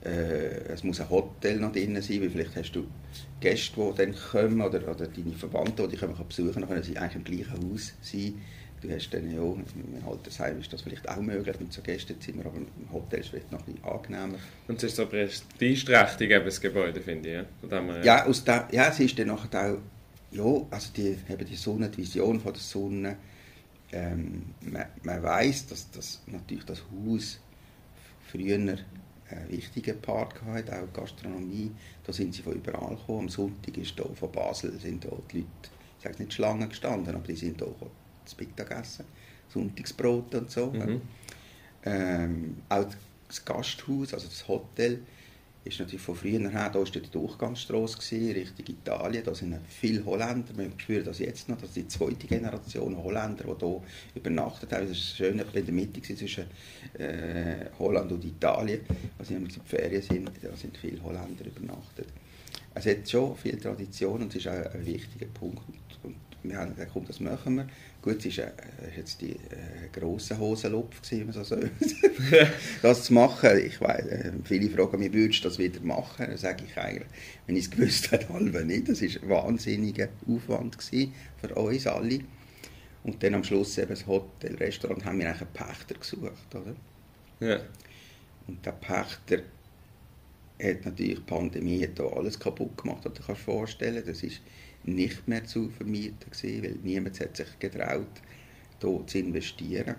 Äh, 0.03 0.73
es 0.73 0.83
muss 0.83 1.01
ein 1.01 1.11
Hotel 1.11 1.59
noch 1.59 1.73
drin 1.73 2.01
sein, 2.01 2.23
weil 2.23 2.31
vielleicht 2.31 2.57
hast 2.57 2.73
du 2.73 2.87
Gäste, 3.41 3.75
die 3.77 3.97
dann 3.97 4.15
kommen 4.15 4.61
oder, 4.63 4.89
oder 4.89 5.07
deine 5.07 5.33
Verwandten, 5.33 5.83
die 5.85 5.97
dich 5.97 6.01
kommen 6.01 6.17
besuchen, 6.27 6.55
dann 6.61 6.69
können 6.69 6.83
sie 6.83 6.97
eigentlich 6.97 7.17
im 7.17 7.25
gleichen 7.25 7.73
Haus 7.73 7.93
sein. 8.01 8.41
Du 8.81 8.91
hast 8.91 9.11
dann 9.11 9.31
ja, 9.31 9.43
im 9.43 10.09
Altersheim 10.09 10.59
ist 10.59 10.73
das 10.73 10.81
vielleicht 10.81 11.07
auch 11.07 11.21
möglich 11.21 11.61
mit 11.61 11.71
so 11.71 11.83
Gästezimmer, 11.83 12.47
aber 12.47 12.57
im 12.57 12.91
Hotel 12.91 13.21
ist 13.21 13.27
es 13.27 13.31
vielleicht 13.31 13.53
noch 13.53 13.59
ein 13.67 13.75
bisschen 13.75 13.85
angenehmer. 13.85 14.39
Und 14.69 14.79
es 14.79 14.85
ist 14.85 14.97
so 14.97 15.05
prestigeträchtig, 15.05 16.31
eben 16.31 16.45
das 16.47 16.61
Gebäude, 16.63 17.01
finde 17.03 17.29
ich. 17.29 17.35
Ja, 17.35 17.45
Ja, 18.07 18.25
aus 18.25 18.43
der, 18.43 18.69
ja, 18.73 18.89
es 18.89 19.01
ist 19.01 19.19
dann 19.19 19.27
nachher 19.27 19.73
auch, 19.75 19.79
ja, 20.33 20.67
also 20.71 20.93
die, 20.97 21.17
eben 21.29 21.47
die 21.47 21.57
Sonne, 21.57 21.89
die 21.89 21.99
Vision 21.99 22.41
von 22.41 22.53
der 22.53 22.63
Sonne, 22.63 23.17
ähm, 23.93 24.55
man, 24.61 24.87
man 25.03 25.23
weiß, 25.23 25.67
dass 25.67 25.91
das, 25.91 26.23
natürlich 26.27 26.65
das 26.65 26.83
Haus 26.91 27.41
früher 28.31 28.55
einen 28.55 28.79
wichtigen 29.49 30.01
Part 30.01 30.41
hatte, 30.43 30.83
auch 30.83 30.93
Gastronomie, 30.93 31.71
da 32.05 32.13
sind 32.13 32.35
sie 32.35 32.43
von 32.43 32.55
überall 32.55 32.97
gekommen, 32.97 33.21
am 33.21 33.29
Sonntag 33.29 33.77
ist 33.77 33.99
da 33.99 34.05
von 34.15 34.33
Basel, 34.33 34.79
sind 34.79 35.05
da 35.05 35.11
die 35.31 35.39
Leute, 35.39 35.49
ich 35.99 36.05
sage 36.05 36.23
nicht 36.23 36.33
Schlangen 36.33 36.69
gestanden, 36.69 37.15
aber 37.15 37.27
die 37.27 37.37
sind 37.37 37.61
da 37.61 37.67
gekommen, 37.67 37.91
zu 38.25 38.37
Mittag 38.39 38.71
essen, 38.71 39.05
Sonntagsbrot 39.49 40.35
und 40.35 40.51
so. 40.51 40.71
Mhm. 40.71 41.01
Ähm, 41.85 42.57
auch 42.69 42.87
das 43.29 43.45
Gasthaus, 43.45 44.13
also 44.15 44.27
das 44.27 44.47
Hotel, 44.47 45.01
ist 45.65 45.79
natürlich 45.79 46.01
von 46.01 46.15
früher 46.15 46.49
her, 46.51 46.71
da 46.73 46.79
war 46.79 46.85
die 46.85 47.01
Durchgangsstrasse, 47.11 48.13
Richtung 48.13 48.67
Italien, 48.67 49.23
da 49.25 49.35
sind 49.35 49.59
viele 49.69 50.05
Holländer, 50.05 50.57
wir 50.57 50.71
spüren 50.77 51.05
das 51.05 51.19
jetzt 51.19 51.49
noch, 51.49 51.59
das 51.59 51.71
ist 51.71 51.77
die 51.77 51.89
zweite 51.89 52.27
Generation 52.27 52.97
Holländer, 52.97 53.45
die 53.45 53.67
hier 53.67 53.83
übernachtet 54.15 54.73
haben, 54.73 54.89
das 54.89 54.97
ist 54.97 55.17
schön, 55.17 55.39
in 55.39 55.65
der 55.67 55.75
Mitte 55.75 56.01
zwischen 56.01 56.45
äh, 56.99 57.67
Holland 57.79 58.11
und 58.13 58.25
Italien, 58.25 58.81
wenn 59.19 59.29
wir 59.29 59.37
in 59.37 59.63
Ferien 59.67 60.03
sind, 60.03 60.31
da 60.43 60.57
sind 60.57 60.77
viele 60.79 61.03
Holländer 61.03 61.45
übernachtet. 61.45 62.07
Es 62.75 62.87
hat 62.87 63.09
schon 63.09 63.37
viel 63.37 63.59
Tradition 63.59 64.23
und 64.23 64.35
es 64.35 64.37
ist 64.37 64.49
auch 64.49 64.75
ein 64.75 64.87
wichtiger 64.87 65.27
Punkt. 65.27 65.63
Und 66.03 66.15
wir 66.43 66.57
haben 66.57 66.75
gesagt, 66.75 66.91
komm, 66.93 67.07
das 67.07 67.21
machen 67.21 67.57
wir. 67.57 67.69
Gut, 68.03 68.25
es 68.25 68.39
war 68.39 68.47
äh, 68.47 68.97
jetzt 68.97 69.21
die 69.21 69.33
äh, 69.33 69.89
grosse 69.93 70.39
Hosenlupf, 70.39 71.01
wenn 71.11 71.25
man 71.25 71.33
so 71.33 71.45
soll. 71.45 71.71
das 72.83 73.05
zu 73.05 73.15
machen. 73.15 73.59
Ich 73.59 73.81
weiss, 73.81 74.07
äh, 74.07 74.33
viele 74.45 74.71
fragen 74.71 74.99
mich, 74.99 75.13
würdest 75.13 75.45
du 75.45 75.49
das 75.49 75.59
wieder 75.59 75.81
machen? 75.81 76.27
Dann 76.27 76.37
sage 76.37 76.65
ich 76.65 76.77
eigentlich, 76.79 77.09
wenn 77.47 77.57
ich 77.57 77.65
es 77.65 77.71
gewusst 77.71 78.11
hätte, 78.11 78.29
halb 78.33 78.65
nicht. 78.65 78.89
Das 78.89 79.03
war 79.03 79.09
ein 79.09 79.29
wahnsinniger 79.29 80.09
Aufwand 80.27 80.77
für 80.83 81.55
uns 81.55 81.87
alle. 81.87 82.21
Und 83.03 83.23
dann 83.23 83.35
am 83.35 83.45
Schluss 83.45 83.79
eben 83.79 83.91
das 83.91 84.07
Hotel, 84.07 84.57
Restaurant, 84.57 85.05
haben 85.05 85.19
wir 85.19 85.29
eigentlich 85.29 85.43
einen 85.43 85.53
Pächter 85.53 85.95
gesucht. 85.95 86.55
Oder? 86.55 86.75
Ja. 87.41 87.61
Und 88.47 88.65
der 88.65 88.73
Pächter 88.73 89.43
hat 90.63 90.85
natürlich 90.85 91.17
die 91.17 91.25
Pandemie 91.25 91.83
hat 91.83 91.99
da 91.99 92.05
alles 92.05 92.39
kaputt 92.39 92.77
gemacht, 92.77 93.05
was 93.05 93.15
du 93.15 93.23
kannst 93.23 93.43
vorstellen. 93.43 94.03
Das 94.07 94.23
ist 94.23 94.41
nicht 94.85 95.27
mehr 95.29 95.45
zu 95.45 95.71
vermieten 95.71 96.31
gewesen, 96.31 96.63
weil 96.63 96.77
niemand 96.83 97.21
hat 97.21 97.37
sich 97.37 97.59
getraut, 97.59 98.07
hier 98.81 99.07
zu 99.07 99.19
investieren. 99.19 99.97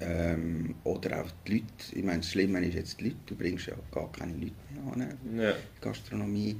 Ähm, 0.00 0.76
oder 0.84 1.22
auch 1.22 1.30
die 1.46 1.54
Leute, 1.54 1.96
ich 1.96 2.04
meine, 2.04 2.18
das 2.18 2.30
Schlimme 2.30 2.64
ist 2.64 2.74
jetzt 2.74 3.00
die 3.00 3.04
Leute, 3.04 3.16
du 3.26 3.34
bringst 3.34 3.66
ja 3.66 3.74
gar 3.90 4.10
keine 4.12 4.32
Leute 4.34 4.52
mehr 4.72 4.92
an, 4.92 5.38
Ja. 5.38 5.54
Gastronomie. 5.80 6.56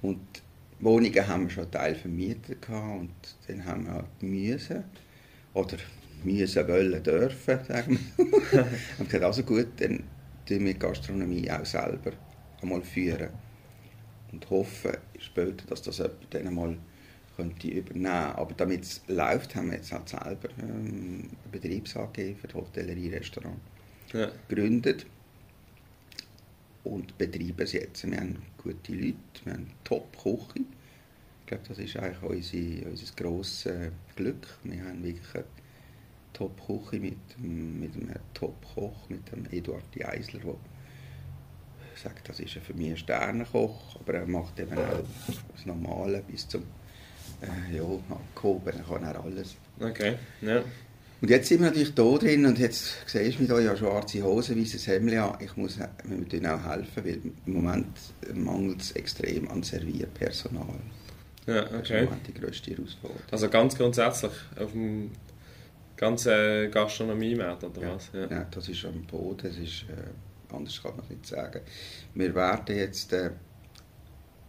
Und 0.00 0.42
Wohnungen 0.80 1.28
haben 1.28 1.44
wir 1.44 1.50
schon 1.50 1.70
Teil 1.70 1.94
vermietet 1.94 2.60
gehabt 2.60 3.00
und 3.00 3.14
dann 3.46 3.64
haben 3.64 3.84
wir 3.84 3.92
halt 3.92 4.22
müssen, 4.22 4.82
oder 5.54 5.76
müssen 6.24 6.66
wollen 6.68 7.02
dürfen, 7.02 7.64
sagen 7.64 7.98
wir. 8.16 8.26
und 8.98 9.06
gesagt, 9.08 9.24
also 9.24 9.44
gut, 9.44 9.68
dann 9.76 10.02
tun 10.46 10.64
wir 10.64 10.74
Gastronomie 10.74 11.50
auch 11.50 11.64
selber 11.64 12.12
einmal 12.60 12.82
führen 12.82 13.30
und 14.32 14.48
hoffen 14.50 14.96
später, 15.18 15.66
dass 15.66 15.82
das 15.82 15.98
jemand 15.98 16.34
dann 16.34 16.46
einmal 16.46 16.78
könnte 17.36 17.68
übernehmen. 17.68 18.06
Aber 18.06 18.54
damit 18.54 18.82
es 18.82 19.02
läuft, 19.08 19.54
haben 19.54 19.70
wir 19.70 19.76
jetzt 19.78 19.92
halt 19.92 20.08
selber 20.08 20.48
ähm, 20.58 21.30
eine 21.42 21.50
Betriebs-AG 21.50 22.14
für 22.40 22.48
die 22.48 22.54
Hotellerie, 22.54 23.10
Restaurant 23.10 23.58
Ja. 24.12 24.30
gegründet 24.48 25.06
und 26.84 27.16
betreiben 27.18 27.54
es 27.58 27.72
jetzt. 27.72 28.08
Wir 28.10 28.18
haben 28.18 28.42
gute 28.58 28.92
Leute, 28.92 29.16
wir 29.44 29.52
haben 29.54 29.70
Top-Küche. 29.84 30.64
Ich 31.40 31.46
glaube, 31.46 31.64
das 31.68 31.78
ist 31.78 31.96
eigentlich 31.96 32.22
unsere, 32.22 32.90
unser 32.90 33.14
grosses 33.14 33.92
Glück. 34.16 34.46
Wir 34.64 34.82
haben 34.84 35.02
wirklich 35.02 35.44
Top-Küche 36.32 37.00
mit, 37.00 37.16
dem- 37.38 37.80
mit 37.80 37.94
einem 37.94 38.14
Top-Koch, 38.34 39.08
mit 39.08 39.30
dem 39.30 39.46
Eduard 39.50 39.82
Eisler, 40.04 40.40
der 40.40 40.54
sagt, 42.02 42.28
das 42.28 42.40
ist 42.40 42.52
für 42.54 42.74
mich 42.74 42.90
ein 42.90 42.96
Sternenkoch, 42.96 43.96
aber 44.00 44.14
er 44.14 44.26
macht 44.26 44.58
eben 44.58 44.72
auch 44.76 45.04
das 45.54 45.66
Normale 45.66 46.22
bis 46.28 46.48
zum 46.48 46.62
äh, 47.42 47.76
ja, 47.76 47.82
abgehoben, 48.08 48.72
kann 48.88 49.02
er 49.04 49.22
alles. 49.22 49.56
Okay. 49.80 50.14
Ja. 50.40 50.62
Und 51.20 51.30
jetzt 51.30 51.48
sind 51.48 51.60
wir 51.60 51.68
natürlich 51.68 51.94
da 51.94 52.16
drin 52.18 52.46
und 52.46 52.58
jetzt 52.58 52.96
siehst 53.06 53.36
du 53.38 53.42
mich 53.42 53.48
da 53.48 53.60
ja 53.60 53.76
schwarze 53.76 54.22
Hose, 54.22 54.56
weißes 54.58 54.86
Hemd 54.88 55.14
an. 55.14 55.36
Ich 55.40 55.56
muss 55.56 55.78
wir 55.78 55.88
müssen 56.16 56.46
auch 56.46 56.64
helfen, 56.68 57.04
weil 57.04 57.20
im 57.46 57.52
Moment 57.52 57.86
mangelt 58.34 58.80
es 58.80 58.90
extrem 58.92 59.48
an 59.48 59.62
Servierpersonal. 59.62 60.80
Ja, 61.46 61.62
Das 61.62 61.64
ist 61.64 61.72
im 61.72 61.78
okay. 61.96 62.04
Moment 62.06 62.26
die 62.26 62.34
grösste 62.34 62.70
Herausforderung. 62.72 63.22
Also 63.30 63.48
ganz 63.48 63.76
grundsätzlich 63.76 64.32
auf 64.58 64.72
dem 64.72 65.12
ganzen 65.96 66.70
Gastronomiemarkt, 66.70 67.64
oder 67.64 67.82
ja, 67.82 67.94
was? 67.94 68.10
ja. 68.12 68.44
das 68.50 68.68
ist 68.68 68.84
am 68.84 69.02
Boden, 69.04 69.48
das 69.48 69.56
ist, 69.56 69.84
äh, 69.88 70.54
anders 70.54 70.82
kann 70.82 70.96
man 70.96 71.04
es 71.04 71.10
nicht 71.10 71.26
sagen. 71.26 71.60
Wir 72.14 72.34
werden 72.34 72.76
jetzt, 72.76 73.12
äh, 73.12 73.30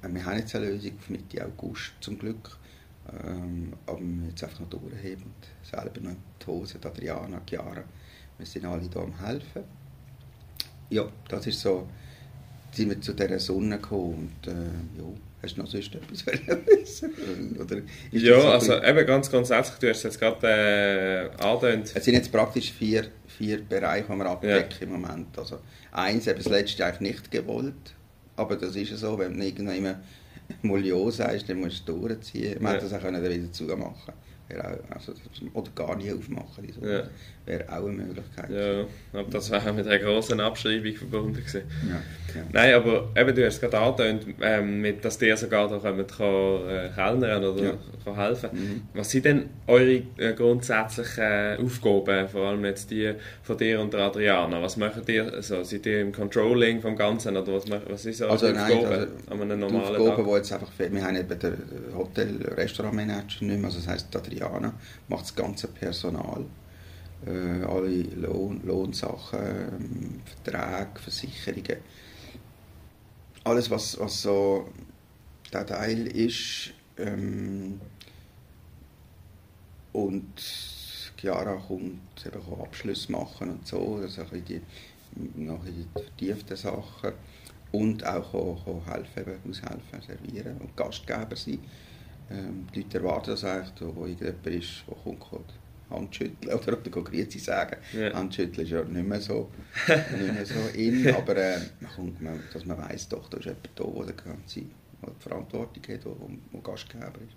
wir 0.02 0.26
haben 0.26 0.38
jetzt 0.38 0.56
eine 0.56 0.68
Lösung 0.68 0.98
auf 0.98 1.10
Mitte 1.10 1.46
August 1.46 1.94
zum 2.02 2.18
Glück, 2.18 2.58
ähm, 3.12 3.74
aber 3.86 4.00
wir 4.00 4.06
müssen 4.06 4.30
jetzt 4.30 4.44
einfach 4.44 4.62
noch 4.62 4.70
durchheben 4.70 5.24
und 5.24 5.68
selber 5.68 6.00
noch 6.02 6.16
die 6.42 6.48
Hose, 6.48 6.80
die 6.80 6.88
Adriana, 6.88 7.40
die 7.40 7.56
Chiara, 7.56 7.84
wir 8.38 8.46
sind 8.46 8.66
alle 8.66 8.88
da 8.88 9.02
am 9.02 9.18
helfen. 9.20 9.64
Ja, 10.90 11.08
das 11.28 11.48
ist 11.48 11.62
so, 11.62 11.88
sind 12.72 12.90
wir 12.90 13.02
zu 13.02 13.14
dieser 13.14 13.40
Sonne 13.40 13.78
gekommen 13.78 14.32
und 14.44 14.48
äh, 14.48 14.56
ja, 14.98 15.06
hast 15.44 15.56
du 15.58 15.62
noch 15.62 15.68
sonst 15.68 15.94
etwas 15.94 16.26
wissen? 16.26 17.14
Oder 17.60 17.82
Ja, 18.12 18.38
also 18.52 18.82
eben 18.82 19.06
ganz 19.06 19.30
grundsätzlich, 19.30 19.78
du 19.80 19.90
hast 19.90 19.98
es 19.98 20.04
jetzt 20.04 20.20
gerade 20.20 20.48
äh, 21.40 21.44
angetönt. 21.44 21.92
es 21.94 22.06
sind 22.06 22.14
jetzt 22.16 22.32
praktisch 22.32 22.72
vier, 22.72 23.06
vier 23.28 23.62
Bereiche, 23.62 24.08
die 24.12 24.18
wir 24.18 24.26
abdecken 24.26 24.78
im 24.82 24.92
Moment. 25.02 25.38
Also 25.38 25.60
eins, 25.92 26.28
eben 26.28 26.38
das 26.38 26.50
letzte 26.52 26.86
eigentlich 26.86 27.02
nicht 27.16 27.32
gewollt, 27.32 27.94
aber 28.36 28.56
das 28.56 28.76
ist 28.76 28.92
ja 28.92 28.98
so, 28.98 29.20
wenn 29.20 29.38
du 29.38 29.46
irgendwann 29.46 29.76
immer 29.78 30.00
mal 30.62 30.84
Ja 30.86 31.10
sagst, 31.12 31.48
dann 31.50 31.60
musst 31.60 31.88
du 31.88 32.00
durchziehen. 32.00 32.56
Man 32.62 32.74
Ja. 32.74 32.80
hätte 32.80 32.90
das 32.90 32.94
auch 33.00 33.02
können 33.04 33.22
wieder 33.24 33.52
zumachen 33.52 33.78
können. 34.06 34.18
Wäre 34.54 34.64
auch, 34.90 34.96
also, 34.96 35.14
oder 35.54 35.72
gar 35.76 35.96
nie 35.96 36.12
aufmachen. 36.12 36.68
So. 36.80 36.86
Ja. 36.88 37.04
Wäre 37.46 37.68
auch 37.70 37.84
eine 37.86 37.90
Möglichkeit. 37.92 38.50
Ja, 38.50 38.86
aber 39.20 39.30
das 39.30 39.52
wäre 39.52 39.74
mit 39.74 39.86
einer 39.86 40.00
grossen 40.00 40.40
Abschreibung 40.40 40.94
verbunden 40.96 41.34
gewesen. 41.34 41.64
Ja, 41.90 41.96
ja. 42.40 42.48
Nein, 42.54 42.74
aber 42.76 43.10
eben, 43.18 43.36
du 43.36 43.46
hast 43.46 43.56
es 43.56 43.60
gerade 43.62 43.78
angetönt, 43.80 44.26
ähm, 44.42 44.80
mit, 44.80 45.04
dass 45.04 45.18
dir 45.18 45.36
sogar 45.36 45.68
da 45.68 45.78
kommen, 45.78 46.08
kann, 46.08 46.70
äh, 46.70 46.90
kellnern 46.96 47.44
oder 47.44 47.64
Ja. 47.64 47.74
kann 48.06 48.16
helfen. 48.16 48.50
Mhm. 48.54 48.82
Was 48.94 49.12
sind 49.12 49.26
denn 49.26 49.50
eure 49.68 50.04
äh, 50.18 50.34
grundsätzlichen 50.34 51.22
äh, 51.24 51.58
Aufgaben, 51.62 52.30
vor 52.30 52.48
allem 52.48 52.64
jetzt 52.64 52.90
die 52.92 53.14
von 53.42 53.58
dir 53.58 53.82
und 53.82 53.92
der 53.94 54.02
Adriana? 54.02 54.62
Was 54.62 54.78
macht 54.78 55.10
ihr? 55.10 55.34
Also, 55.34 55.64
seid 55.64 55.86
ihr 55.86 56.00
im 56.00 56.14
Controlling 56.14 56.80
vom 56.82 56.96
Ganzen 56.96 57.36
oder 57.36 57.54
was, 57.54 57.68
macht- 57.68 57.90
was 57.90 58.06
ist 58.06 58.22
eure 58.22 58.32
Also 58.32 58.52
nein, 58.52 58.72
Aufgabe 58.72 58.88
also 58.96 59.08
an 59.32 59.42
einem 59.42 59.50
die 59.60 59.66
normalen 59.74 59.96
Aufgaben, 59.98 60.16
Tag? 60.16 60.26
die 60.26 60.32
jetzt 60.38 60.54
einfach 60.54 60.72
wir 60.80 61.04
haben 61.04 61.16
eben 61.18 61.40
den 61.40 61.58
Hotel-Restaurant-Manager 61.94 63.46
nicht 63.46 63.58
mehr, 63.58 63.66
also 63.66 63.80
das 63.80 63.88
heisst, 63.88 64.08
Adriana 64.44 64.74
macht 65.08 65.24
das 65.24 65.36
ganze 65.36 65.68
Personal, 65.68 66.46
äh, 67.26 67.64
alle 67.64 68.04
Lohn, 68.16 68.62
Lohnsachen, 68.66 69.40
ähm, 69.40 70.22
Verträge, 70.44 71.00
Versicherungen, 71.00 71.78
alles 73.44 73.70
was, 73.70 74.00
was 74.00 74.22
so 74.22 74.70
der 75.52 75.66
Teil 75.66 76.08
ist 76.08 76.72
ähm, 76.98 77.80
und 79.94 80.34
Chiara 81.18 81.56
kommt 81.56 82.26
eben 82.26 82.42
auch 82.52 82.64
Abschlüsse 82.66 83.12
machen 83.12 83.52
und 83.52 83.68
so, 83.68 84.00
also 84.02 84.22
ein 84.24 84.30
bisschen 84.30 84.62
die, 85.16 85.42
noch 85.42 85.66
in 85.66 85.76
die 85.76 85.88
vertieften 85.94 86.58
Sachen. 86.58 87.14
Und 87.72 88.06
auch, 88.06 88.34
auch, 88.36 88.68
auch 88.68 88.86
helfen, 88.86 89.22
eben 89.22 89.50
aushelfen, 89.50 90.02
servieren 90.06 90.58
und 90.58 90.76
Gastgeber 90.78 91.36
sein. 91.36 91.60
Ähm, 92.34 92.68
die 92.74 92.82
Leute 92.82 92.98
erwarten 92.98 93.32
das 93.32 93.44
eigentlich, 93.44 93.96
wo 93.96 94.06
irgendjemand 94.06 94.48
ist, 94.48 94.84
der 94.88 94.96
kommt, 94.96 95.20
kommt 95.20 95.54
Handschütteln 95.90 96.54
oder, 96.60 96.78
oder 96.78 97.02
Grüezi 97.02 97.40
sagen. 97.40 97.78
Ja. 97.94 98.14
Handschütteln 98.14 98.66
ist 98.66 98.72
ja 98.72 98.84
nicht 98.84 99.08
mehr 99.08 99.22
so, 99.22 99.50
nicht 99.88 100.34
mehr 100.34 100.46
so 100.46 100.60
in, 100.74 101.14
aber 101.14 101.38
äh, 101.38 101.60
man 101.80 101.92
kommt, 101.92 102.22
man, 102.22 102.40
dass 102.52 102.66
man 102.66 102.78
weiss, 102.78 103.08
doch, 103.08 103.30
da 103.30 103.38
ist 103.38 103.46
jemand 103.46 103.70
da, 103.76 103.84
der 103.84 104.14
die 104.14 104.30
ganze 104.30 104.62
die 104.62 105.22
Verantwortung 105.22 105.84
hat, 105.84 106.06
der 106.06 106.62
Gastgeber 106.62 107.06
ist. 107.06 107.36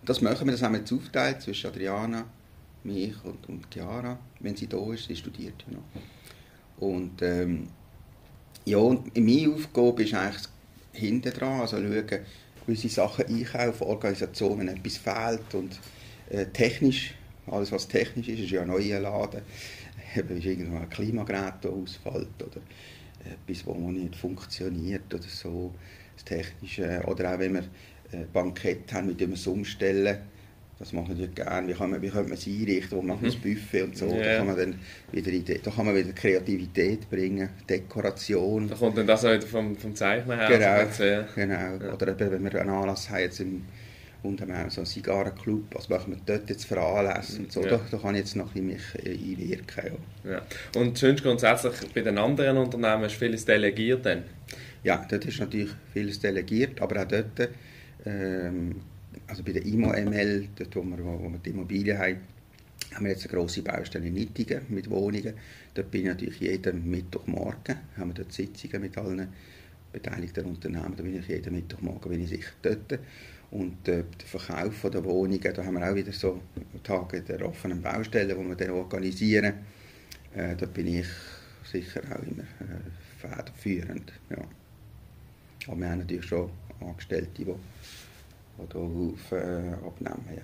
Und 0.00 0.08
das 0.08 0.20
machen 0.20 0.46
wir, 0.46 0.52
das 0.52 0.62
haben 0.62 0.72
wir 0.72 0.80
jetzt 0.80 0.92
aufgeteilt 0.92 1.40
zwischen 1.40 1.68
Adriana, 1.68 2.26
mich 2.82 3.14
und, 3.24 3.48
und 3.48 3.66
Chiara, 3.72 4.18
wenn 4.40 4.56
sie 4.56 4.66
da 4.66 4.92
ist, 4.92 5.06
sie 5.06 5.16
studiert 5.16 5.64
ja 5.66 5.74
noch. 5.74 6.82
Und 6.88 7.22
ähm, 7.22 7.68
ja, 8.64 8.78
und 8.78 9.16
meine 9.16 9.54
Aufgabe 9.54 10.02
ist 10.02 10.14
eigentlich 10.14 10.42
hinten 10.92 11.32
dran, 11.32 11.60
also 11.60 11.76
schauen, 11.76 12.20
gewisse 12.66 12.88
Sachen 12.88 13.26
einkaufen, 13.26 13.84
Organisation, 13.84 14.58
wenn 14.58 14.68
etwas 14.68 14.96
fehlt 14.96 15.54
und 15.54 15.78
äh, 16.30 16.46
technisch, 16.46 17.14
alles 17.46 17.72
was 17.72 17.86
technisch 17.86 18.28
ist, 18.28 18.40
ist 18.40 18.50
ja 18.50 18.64
neuer 18.64 19.00
Laden. 19.00 19.42
Eben 20.16 20.36
ist 20.36 20.44
irgendwo 20.44 20.76
ein 20.78 20.90
Klimagerät 20.90 21.64
ausfällt 21.66 22.28
oder 22.40 22.60
etwas, 23.24 23.64
das 23.64 23.76
nicht 23.76 24.16
funktioniert 24.16 25.12
oder 25.12 25.22
so, 25.22 25.74
das 26.14 26.24
Technische. 26.24 27.02
Oder 27.06 27.34
auch 27.34 27.38
wenn 27.38 27.54
wir 27.54 27.64
ein 28.12 28.26
Bankett 28.32 28.92
haben, 28.92 29.08
mit 29.08 29.20
dem 29.20 29.30
wir 29.30 29.34
es 29.34 29.46
umstellen, 29.46 30.18
das 30.78 30.92
machen 30.92 31.18
wir 31.18 31.28
gerne. 31.28 31.68
Wie, 31.68 31.72
kann 31.72 31.90
man, 31.90 32.02
wie 32.02 32.10
könnte 32.10 32.28
man 32.28 32.38
es 32.38 32.46
einrichten? 32.46 32.98
Wo 32.98 33.02
macht 33.02 33.22
man 33.22 33.30
das 33.30 33.40
Buffet 33.40 33.82
und 33.82 33.96
so? 33.96 34.06
Ja. 34.08 34.22
Da 34.22 34.36
kann 34.38 34.46
man 34.46 34.56
dann 34.56 34.74
wieder 35.10 35.30
Idee, 35.32 35.60
da 35.62 35.70
kann 35.70 35.86
man 35.86 35.94
wieder 35.94 36.12
Kreativität 36.12 37.08
bringen, 37.08 37.48
Dekoration. 37.68 38.68
Da 38.68 38.74
kommt 38.74 38.98
dann 38.98 39.06
das 39.06 39.24
auch 39.24 39.32
wieder 39.32 39.46
vom, 39.46 39.76
vom 39.76 39.94
Zeichner 39.94 40.36
her. 40.36 40.48
Genau, 40.48 40.66
also, 40.66 41.04
ja. 41.04 41.26
genau. 41.34 41.54
Ja. 41.54 41.94
Oder 41.94 42.08
eben, 42.08 42.30
wenn 42.30 42.44
wir 42.44 42.60
einen 42.60 42.70
Anlass 42.70 43.08
haben, 43.08 43.20
jetzt 43.20 43.40
im, 43.40 43.64
und 44.22 44.40
haben 44.40 44.52
auch 44.52 44.70
so 44.70 44.80
einen 44.80 44.86
Zigarrenclub, 44.86 45.64
was 45.72 45.88
machen 45.88 46.12
wir 46.12 46.20
dort 46.26 46.50
jetzt 46.50 46.66
für 46.66 46.80
Anlässe 46.80 47.38
und 47.38 47.52
so, 47.52 47.62
Ja. 47.62 47.70
da, 47.70 47.80
da 47.90 47.96
kann 47.98 48.14
ich 48.14 48.20
jetzt 48.22 48.36
noch 48.36 48.54
ein 48.54 48.66
bisschen 48.66 48.96
mich 49.02 49.06
äh, 49.06 49.32
einwirken. 49.32 49.92
Ja. 50.24 50.30
Ja. 50.32 50.42
Und 50.76 50.98
sonst 50.98 51.22
grundsätzlich 51.22 51.74
bei 51.94 52.02
den 52.02 52.18
anderen 52.18 52.58
Unternehmen 52.58 53.04
ist 53.04 53.14
vieles 53.14 53.44
delegiert 53.44 54.04
dann? 54.04 54.24
Ja, 54.82 55.04
dort 55.08 55.24
ist 55.24 55.40
natürlich 55.40 55.70
vieles 55.92 56.20
delegiert, 56.20 56.80
aber 56.80 57.02
auch 57.02 57.08
dort, 57.08 57.48
ähm, 58.04 58.82
also 59.26 59.42
bei 59.42 59.52
der 59.52 59.64
IMO-ML, 59.64 60.48
dort 60.56 60.76
wo 60.76 60.82
wir, 60.82 60.98
wo, 61.04 61.24
wo 61.24 61.30
wir 61.30 61.38
die 61.38 61.50
Immobilien 61.50 61.98
haben, 61.98 62.16
haben 62.94 63.04
wir 63.04 63.12
jetzt 63.12 63.24
eine 63.24 63.32
grosse 63.32 63.62
Baustelle 63.62 64.06
in 64.06 64.14
Nittingen 64.14 64.62
mit 64.68 64.88
Wohnungen. 64.90 65.34
Dort 65.74 65.90
bin 65.90 66.02
ich 66.02 66.06
natürlich 66.06 66.40
jeden 66.40 66.90
Mittwochmorgen, 66.90 67.76
haben 67.96 68.10
wir 68.10 68.14
dort 68.14 68.32
Sitzungen 68.32 68.80
mit 68.80 68.96
allen 68.96 69.28
beteiligten 69.92 70.44
Unternehmen, 70.44 70.94
da 70.96 71.02
bin 71.02 71.18
ich 71.18 71.28
jeden 71.28 71.54
Mittwochmorgen 71.54 72.10
bin 72.10 72.22
ich 72.22 72.30
sicher 72.30 72.52
dort. 72.62 72.98
Und 73.50 73.88
äh, 73.88 74.02
der 74.02 74.26
Verkauf 74.26 74.90
der 74.90 75.04
Wohnungen, 75.04 75.40
da 75.40 75.64
haben 75.64 75.74
wir 75.74 75.88
auch 75.88 75.94
wieder 75.94 76.12
so 76.12 76.40
Tage 76.82 77.22
der 77.22 77.46
offenen 77.46 77.80
Baustellen, 77.80 78.36
die 78.36 78.48
wir 78.48 78.56
dann 78.56 78.70
organisieren. 78.70 79.54
Äh, 80.34 80.56
da 80.56 80.66
bin 80.66 80.88
ich 80.88 81.06
sicher 81.64 82.02
auch 82.10 82.22
immer 82.22 82.42
äh, 82.42 83.20
federführend. 83.20 84.12
Ja. 84.30 84.38
Aber 85.68 85.80
wir 85.80 85.90
haben 85.90 85.98
natürlich 86.00 86.26
schon 86.26 86.50
Angestellte, 86.80 87.28
die, 87.38 87.46
hier 88.56 88.80
auf, 88.80 89.32
äh. 89.32 89.70
Ja. 89.70 90.42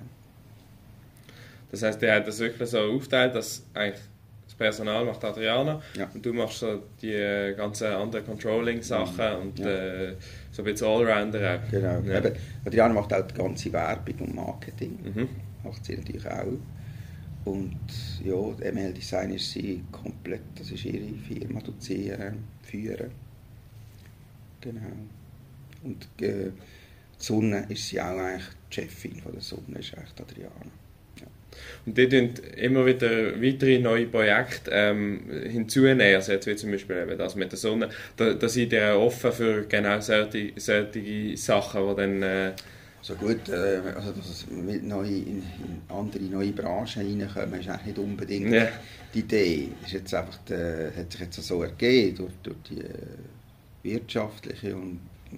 Das 1.70 1.82
heisst, 1.82 2.02
der 2.02 2.16
hat 2.16 2.28
das 2.28 2.38
wirklich 2.38 2.68
so 2.68 2.78
aufgeteilt, 2.78 3.34
dass 3.34 3.64
eigentlich 3.72 4.02
das 4.44 4.54
Personal 4.54 5.04
macht 5.06 5.24
Adriana 5.24 5.80
Ja. 5.96 6.08
und 6.12 6.24
du 6.24 6.32
machst 6.34 6.58
so 6.58 6.82
die 7.00 7.14
äh, 7.14 7.54
ganzen 7.54 7.86
anderen 7.86 8.26
Controlling-Sachen 8.26 9.36
und 9.40 9.58
Ja. 9.58 9.66
äh, 9.68 10.16
so 10.50 10.62
ein 10.62 10.64
bisschen 10.66 10.86
Allrounder 10.88 11.56
auch. 11.64 11.70
Genau. 11.70 12.00
Ja. 12.00 12.18
Eben, 12.18 12.36
Adriana 12.66 12.92
macht 12.94 13.14
auch 13.14 13.26
die 13.26 13.34
ganze 13.34 13.72
Werbung 13.72 14.14
und 14.20 14.34
Marketing. 14.34 14.98
Mhm. 15.02 15.28
Macht 15.64 15.84
sie 15.84 15.96
natürlich 15.96 16.26
auch. 16.28 16.58
Und 17.44 17.76
ja, 18.22 18.34
ML 18.72 18.92
Design 18.92 19.32
ist 19.32 19.50
sie 19.50 19.82
komplett, 19.90 20.42
das 20.56 20.70
ist 20.70 20.84
ihre 20.84 21.12
Firma, 21.14 21.60
tut 21.60 21.82
sie 21.82 22.10
äh, 22.10 22.32
führen. 22.62 23.10
Genau. 24.60 24.80
Und 25.82 26.06
äh, 26.22 26.50
die 27.22 27.26
Sonne 27.26 27.66
ist 27.68 27.88
sie 27.88 28.00
auch 28.00 28.18
eigentlich 28.18 28.42
die 28.70 28.74
Chefin 28.74 29.20
von 29.22 29.32
der 29.32 29.42
Sonne, 29.42 29.78
ist 29.78 29.94
eigentlich 29.96 30.20
Adriana. 30.20 30.70
Und 31.86 31.96
die 31.98 32.08
tun 32.08 32.30
immer 32.56 32.86
wieder 32.86 33.40
weitere 33.40 33.78
neue 33.78 34.06
Projekte 34.06 34.70
ähm, 34.72 35.20
hinzunehmen. 35.48 36.14
Also 36.14 36.32
jetzt 36.32 36.46
wie 36.46 36.56
zum 36.56 36.70
Beispiel 36.70 36.96
eben 36.96 37.18
das 37.18 37.36
mit 37.36 37.52
der 37.52 37.58
Sonne. 37.58 37.90
Da, 38.16 38.32
da 38.34 38.48
seid 38.48 38.72
ihr 38.72 38.96
offen 38.98 39.32
für 39.32 39.66
genau 39.68 40.00
solche, 40.00 40.52
solche 40.56 41.36
Sachen, 41.36 41.88
die 41.88 41.96
dann... 41.96 42.22
Äh, 42.22 42.52
Also 43.00 43.14
gut, 43.16 43.48
äh, 43.48 43.80
also 43.94 44.12
dass 44.12 44.30
es 44.30 44.46
mit 44.50 44.84
neu 44.84 45.04
in, 45.06 45.42
in 45.42 45.82
andere 45.88 46.22
neue 46.22 46.52
Branchen 46.52 47.02
reinkommen, 47.04 47.60
ist 47.60 47.68
eigentlich 47.68 47.86
nicht 47.86 47.98
unbedingt 47.98 48.52
Ja. 48.54 48.68
die 49.12 49.18
Idee. 49.20 49.68
Ist 49.84 49.92
jetzt 49.92 50.14
einfach 50.14 50.38
die, 50.48 50.54
hat 50.54 51.12
sich 51.12 51.20
jetzt 51.20 51.42
so 51.42 51.62
ergeben 51.62 52.16
durch, 52.16 52.32
durch 52.44 52.56
die 52.70 52.80
äh, 52.80 53.92
wirtschaftliche 53.94 54.74
und 54.74 55.00
äh, 55.32 55.36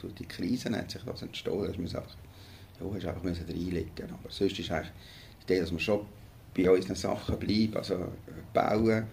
durch 0.00 0.14
die 0.14 0.26
Krisen 0.26 0.76
hat 0.76 0.90
sich 0.90 1.02
das 1.02 1.22
entstanden. 1.22 1.78
wir 1.78 1.84
es 1.84 1.94
einfach, 1.94 2.16
ja, 2.80 2.86
hast 2.94 3.06
einfach 3.06 3.22
müssen 3.22 3.46
reinlegen. 3.46 4.10
Aber 4.10 4.30
sonst 4.30 4.58
ist 4.58 4.70
eigentlich 4.70 4.92
die 5.40 5.52
Idee, 5.52 5.60
dass 5.60 5.72
wir 5.72 5.78
schon 5.78 6.06
bei 6.54 6.70
unseren 6.70 6.96
Sachen 6.96 7.38
bleiben, 7.38 7.76
also 7.76 8.12
bauen, 8.52 9.06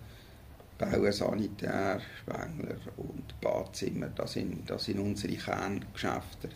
bauen, 0.78 1.12
Sanitär, 1.12 2.02
Spengler 2.20 2.78
und 2.98 3.42
Badzimmer, 3.42 4.08
das 4.16 4.34
sind, 4.34 4.70
das 4.70 4.86
sind 4.86 5.00
unsere 5.00 5.34
Kerngeschäfte. 5.34 6.50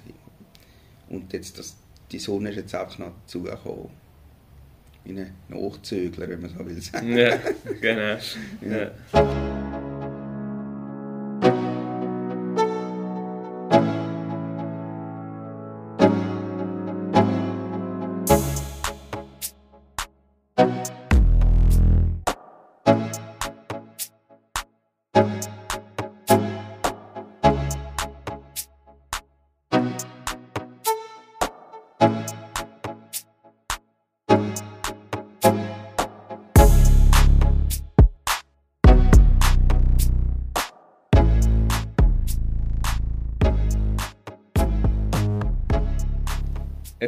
Und 1.10 1.32
jetzt, 1.34 1.58
das, 1.60 1.76
die 2.12 2.19
Sonne 2.19 2.50
ist 2.50 2.56
jetzt 2.58 2.76
einfach 2.76 2.97
noch 3.00 3.13
dazugekommen. 3.21 3.89
Wie 5.04 5.19
ein 5.19 5.34
Nachzügler, 5.50 6.30
wenn 6.30 6.41
man 6.41 6.52
so 6.52 6.65
will 6.65 6.82
sagen. 6.82 7.17
ja, 7.17 7.38
genau. 7.82 8.17
Ja. 8.62 9.61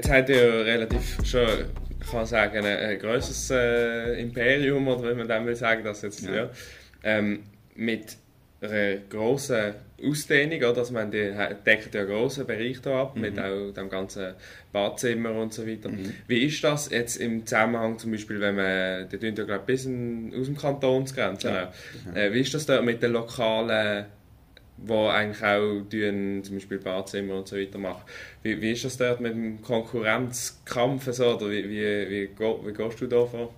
Jetzt 0.03 0.11
habt 0.11 0.29
ihr 0.29 0.35
ja 0.35 0.61
relativ 0.63 1.17
schon, 1.23 1.47
ich 2.01 2.11
kann 2.11 2.25
sagen, 2.25 2.57
ein, 2.57 2.65
ein 2.65 2.99
grosses 2.99 3.49
äh, 3.51 4.19
Imperium, 4.19 4.85
oder 4.89 5.03
wenn 5.03 5.17
man 5.17 5.29
dem 5.29 5.45
will 5.45 5.55
sagen, 5.55 5.81
das 5.81 6.01
jetzt, 6.01 6.25
ja. 6.25 6.35
Ja. 6.35 6.49
Ähm, 7.03 7.43
mit 7.75 8.17
einer 8.59 8.97
grossen 9.09 9.75
Ausdehnung, 10.05 10.57
oder? 10.57 10.79
Also, 10.79 10.91
man 10.91 11.09
die 11.09 11.31
deckt 11.65 11.95
ja 11.95 12.01
einen 12.01 12.09
grossen 12.09 12.45
Bereich 12.45 12.79
hier 12.83 12.91
ab, 12.91 13.15
mhm. 13.15 13.21
mit 13.21 13.39
auch 13.39 13.71
dem 13.71 13.89
ganzen 13.89 14.33
Badzimmer 14.73 15.31
und 15.35 15.53
so 15.53 15.65
weiter. 15.65 15.87
Mhm. 15.87 16.11
Wie 16.27 16.47
ist 16.47 16.61
das 16.65 16.89
jetzt 16.89 17.15
im 17.15 17.45
Zusammenhang 17.45 17.97
zum 17.97 18.11
Beispiel, 18.11 18.41
wenn 18.41 18.55
man, 18.55 19.07
die 19.07 19.17
tun 19.17 19.35
ja 19.37 19.45
glaube 19.45 19.63
bis 19.65 19.85
in, 19.85 20.33
aus 20.37 20.47
dem 20.47 20.57
Kantonsgrenzen 20.57 21.49
ja. 21.49 21.71
Äh, 22.13 22.33
wie 22.33 22.41
ist 22.41 22.53
das 22.53 22.65
da 22.65 22.81
mit 22.81 23.01
den 23.01 23.13
lokalen 23.13 24.05
wo 24.85 25.07
eigentlich 25.07 25.43
auch 25.43 25.81
tun, 25.89 26.43
zum 26.43 26.55
Beispiel 26.55 26.79
Badzimmer 26.79 27.35
und 27.35 27.47
so 27.47 27.55
weiter 27.55 27.77
machen. 27.77 28.03
Wie, 28.41 28.61
wie 28.61 28.71
ist 28.71 28.85
das 28.85 28.97
dort 28.97 29.21
mit 29.21 29.33
dem 29.33 29.61
Konkurrenzkampf 29.61 31.11
so, 31.11 31.35
oder 31.35 31.49
wie, 31.49 31.69
wie, 31.69 32.09
wie, 32.09 32.29
wie 32.39 32.73
gehst 32.73 33.01
du 33.01 33.07
da 33.07 33.25
vor? 33.25 33.53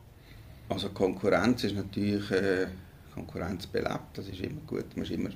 Also 0.70 0.90
Konkurrenz 0.90 1.64
ist 1.64 1.76
natürlich 1.76 2.30
äh, 2.32 2.68
Konkurrenz 3.14 3.68
belebt, 3.68 4.18
das 4.18 4.28
ist 4.28 4.42
immer 4.42 4.62
gut, 4.68 4.86
man 4.96 5.00
muss 5.00 5.10
immer 5.12 5.30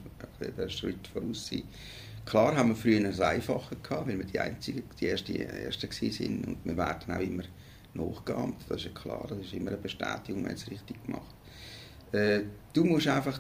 einen 0.58 0.70
Schritt 0.70 1.08
voraus 1.08 1.48
sein. 1.48 1.64
Klar 2.26 2.56
haben 2.56 2.70
wir 2.70 2.76
früher 2.76 3.08
es 3.10 3.22
einfacher 3.22 3.76
gehabt, 3.76 4.08
weil 4.08 4.18
wir 4.18 4.26
die 4.26 4.40
Einzigen, 4.40 4.84
die 5.00 5.08
Ersten, 5.08 5.36
Ersten 5.36 5.90
waren 5.90 6.44
und 6.46 6.58
wir 6.64 6.78
werden 6.78 7.16
auch 7.16 7.20
immer 7.20 7.44
nachgehen, 7.94 8.54
das 8.68 8.78
ist 8.78 8.86
ja 8.86 8.92
klar, 8.92 9.26
das 9.28 9.40
ist 9.40 9.54
immer 9.54 9.72
eine 9.72 9.78
Bestätigung, 9.78 10.46
wenn 10.46 10.54
es 10.54 10.70
richtig 10.70 11.04
gemacht. 11.06 11.34
Äh, 12.12 12.42
du 12.74 12.84
musst 12.84 13.08
einfach 13.08 13.40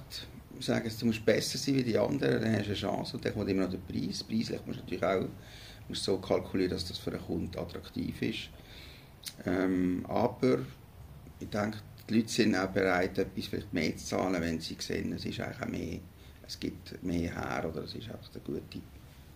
sagen, 0.61 0.91
du 0.99 1.05
musst 1.05 1.25
besser 1.25 1.57
sein 1.57 1.75
wie 1.75 1.83
die 1.83 1.97
anderen, 1.97 2.41
dann 2.41 2.53
hast 2.53 2.65
du 2.65 2.71
eine 2.71 2.75
Chance 2.75 3.17
und 3.17 3.25
dann 3.25 3.33
kommt 3.33 3.49
immer 3.49 3.63
noch 3.63 3.71
der 3.71 3.77
Preis. 3.77 4.23
Preislich 4.23 4.59
musst 4.65 4.79
du 4.79 4.83
natürlich 4.83 5.03
auch 5.03 5.25
musst 5.89 6.03
so 6.03 6.17
kalkulieren, 6.17 6.71
dass 6.71 6.87
das 6.87 6.97
für 6.97 7.11
einen 7.11 7.21
Kunden 7.21 7.57
attraktiv 7.57 8.21
ist. 8.21 8.49
Ähm, 9.45 10.05
aber 10.07 10.59
ich 11.39 11.49
denke, 11.49 11.79
die 12.07 12.15
Leute 12.15 12.29
sind 12.29 12.55
auch 12.55 12.69
bereit, 12.69 13.17
etwas 13.17 13.47
vielleicht 13.47 13.73
mehr 13.73 13.95
zu 13.97 14.05
zahlen, 14.05 14.41
wenn 14.41 14.59
sie 14.59 14.77
sehen, 14.79 15.11
es 15.13 15.25
ist 15.25 15.39
eigentlich 15.39 15.61
auch 15.61 15.67
mehr, 15.67 15.99
es 16.47 16.59
gibt 16.59 17.03
mehr 17.03 17.33
her 17.33 17.69
oder 17.69 17.83
es 17.83 17.95
ist 17.95 18.09
einfach 18.09 18.29
eine 18.33 18.43
gute, 18.43 18.81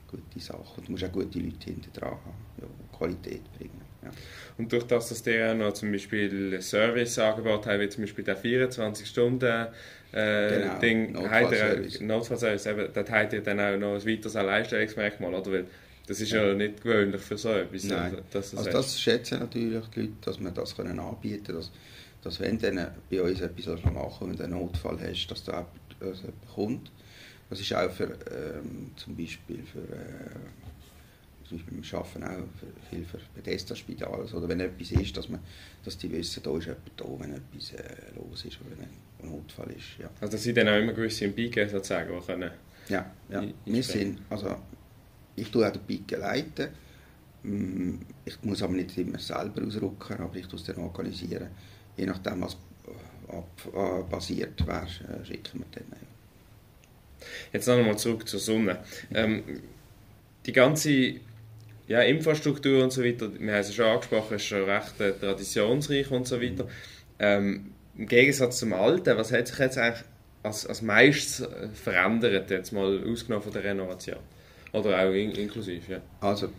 gute 0.09 0.39
Sache. 0.39 0.77
Und 0.77 0.87
du 0.87 0.91
musst 0.91 1.03
auch 1.03 1.11
gute 1.11 1.39
Leute 1.39 1.65
hinter 1.65 1.91
dran 1.91 2.11
haben, 2.11 2.33
die 2.57 2.97
Qualität 2.97 3.41
bringen. 3.57 3.92
Ja. 4.03 4.11
Und 4.57 4.71
durch 4.71 4.83
das, 4.83 5.09
dass 5.09 5.23
der 5.23 5.53
noch 5.55 5.73
zum 5.73 5.91
Beispiel 5.91 6.61
Service-Angebot 6.61 7.65
hat, 7.65 7.79
wie 7.79 7.89
zum 7.89 8.03
Beispiel 8.03 8.23
der 8.23 8.35
24 8.35 9.07
Stunden 9.07 9.67
äh, 10.11 10.59
genau, 10.59 10.79
Ding, 10.79 11.11
Notfallservice. 11.13 12.01
Notfallservice, 12.01 12.65
eben, 12.67 12.87
dort 12.93 13.09
hat 13.09 13.33
ihr 13.33 13.41
dann 13.41 13.59
auch 13.59 13.77
noch 13.77 13.95
ein 13.95 14.05
weiteres 14.05 14.35
Alleinstellungsmerkmal, 14.35 15.33
oder? 15.33 15.51
Weil 15.51 15.65
das 16.05 16.19
ist 16.19 16.31
ja, 16.31 16.45
ja 16.45 16.53
nicht 16.53 16.83
gewöhnlich 16.83 17.21
für 17.21 17.37
so 17.37 17.49
etwas. 17.49 17.85
Nein. 17.85 18.17
Dass 18.31 18.55
also 18.55 18.69
das 18.69 18.99
schätzen 18.99 19.39
natürlich 19.39 19.85
die 19.87 20.01
Leute, 20.01 20.13
dass 20.21 20.39
wir 20.39 20.51
das 20.51 20.75
können 20.75 20.99
anbieten 20.99 21.45
können, 21.45 21.57
dass, 21.57 21.71
dass 22.21 22.39
wenn 22.39 22.59
dann 22.59 22.91
bei 23.09 23.21
uns 23.21 23.41
etwas 23.41 23.83
machen 23.85 24.29
wenn 24.29 24.37
du 24.37 24.43
einen 24.43 24.53
Notfall 24.53 24.99
hast, 25.01 25.27
dass 25.27 25.43
da 25.43 25.51
jemand, 25.53 25.69
also 26.01 26.23
jemand 26.23 26.53
kommt. 26.53 26.91
Das 27.49 27.59
ist 27.59 27.73
auch 27.73 27.91
für, 27.91 28.05
ähm, 28.05 28.91
zum 28.95 29.15
Beispiel 29.15 29.63
für 29.71 29.79
äh, 29.79 30.72
zum 31.53 31.75
Beispiel, 31.77 31.91
wir 31.91 31.99
arbeiten 31.99 32.23
auch 32.23 32.59
für, 32.59 32.89
viel 32.89 33.05
für 33.05 33.19
Bethesda-Spital. 33.35 34.25
Oder 34.33 34.49
wenn 34.49 34.59
etwas 34.59 34.91
ist, 34.91 35.15
dass, 35.15 35.29
man, 35.29 35.39
dass 35.83 35.97
die 35.97 36.11
wissen, 36.11 36.41
da 36.43 36.57
ist 36.57 36.65
jemand 36.65 36.91
da, 36.97 37.05
wenn 37.19 37.33
etwas 37.33 37.73
äh, 37.73 37.93
los 38.15 38.45
ist 38.45 38.59
oder 38.61 38.71
wenn 38.71 38.85
ein 38.85 39.31
Notfall 39.31 39.71
ist. 39.71 39.99
Ja. 39.99 40.09
Also 40.19 40.33
dass 40.33 40.43
sie 40.43 40.53
dann 40.53 40.67
auch 40.67 40.77
immer 40.77 40.93
gewisse 40.93 41.25
im 41.25 41.33
sozusagen 41.69 42.11
die 42.13 42.25
können 42.25 42.51
Ja, 42.89 43.11
ja. 43.29 43.43
wir 43.65 43.83
sind, 43.83 44.19
also 44.29 44.55
ich 45.35 45.49
tue 45.51 45.67
auch 45.67 45.71
den 45.71 45.81
Biken 45.83 46.19
leiten. 46.19 46.69
Mm, 47.43 47.95
ich 48.25 48.41
muss 48.43 48.61
aber 48.63 48.73
nicht 48.73 48.97
immer 48.97 49.19
selber 49.19 49.65
ausrücken, 49.65 50.17
aber 50.19 50.35
ich 50.35 50.47
tue 50.47 50.59
es 50.59 50.65
dann 50.65 50.77
organisieren. 50.77 51.47
Je 51.97 52.05
nachdem, 52.05 52.41
was 52.41 52.57
ab, 53.27 53.49
äh, 53.73 54.09
basiert 54.09 54.65
wäre, 54.65 54.85
äh, 54.85 55.25
schicken 55.25 55.59
wir 55.59 55.65
dann. 55.71 55.85
Ja. 55.91 56.07
Jetzt 57.53 57.67
noch 57.67 57.75
einmal 57.75 57.97
zurück 57.97 58.27
zur 58.27 58.39
Sonne. 58.39 58.79
Ähm, 59.13 59.43
die 60.45 60.51
ganze 60.51 61.15
ja, 61.87 62.01
Infrastruktur 62.01 62.83
und 62.83 62.91
so 62.91 63.03
weiter, 63.03 63.29
wir 63.39 63.53
haben 63.53 63.59
es 63.59 63.73
schon 63.73 63.85
angesprochen, 63.85 64.35
ist 64.35 64.45
schon 64.45 64.63
recht 64.63 64.99
äh, 65.01 65.13
traditionsreich 65.13 66.09
und 66.11 66.27
so 66.27 66.41
weiter. 66.41 66.67
Ähm, 67.19 67.73
Im 67.97 68.07
Gegensatz 68.07 68.59
zum 68.59 68.73
Alten, 68.73 69.17
was 69.17 69.31
hat 69.31 69.47
sich 69.47 69.59
jetzt 69.59 69.77
eigentlich 69.77 70.05
als, 70.43 70.65
als 70.65 70.81
meistes 70.81 71.41
äh, 71.41 71.67
verändert, 71.73 72.49
jetzt 72.49 72.71
mal 72.71 73.03
ausgenommen 73.05 73.43
von 73.43 73.53
der 73.53 73.63
Renovation? 73.63 74.19
Oder 74.71 74.99
auch 74.99 75.11
in, 75.11 75.31
inklusive, 75.31 75.91
ja? 75.91 76.01
Also, 76.21 76.49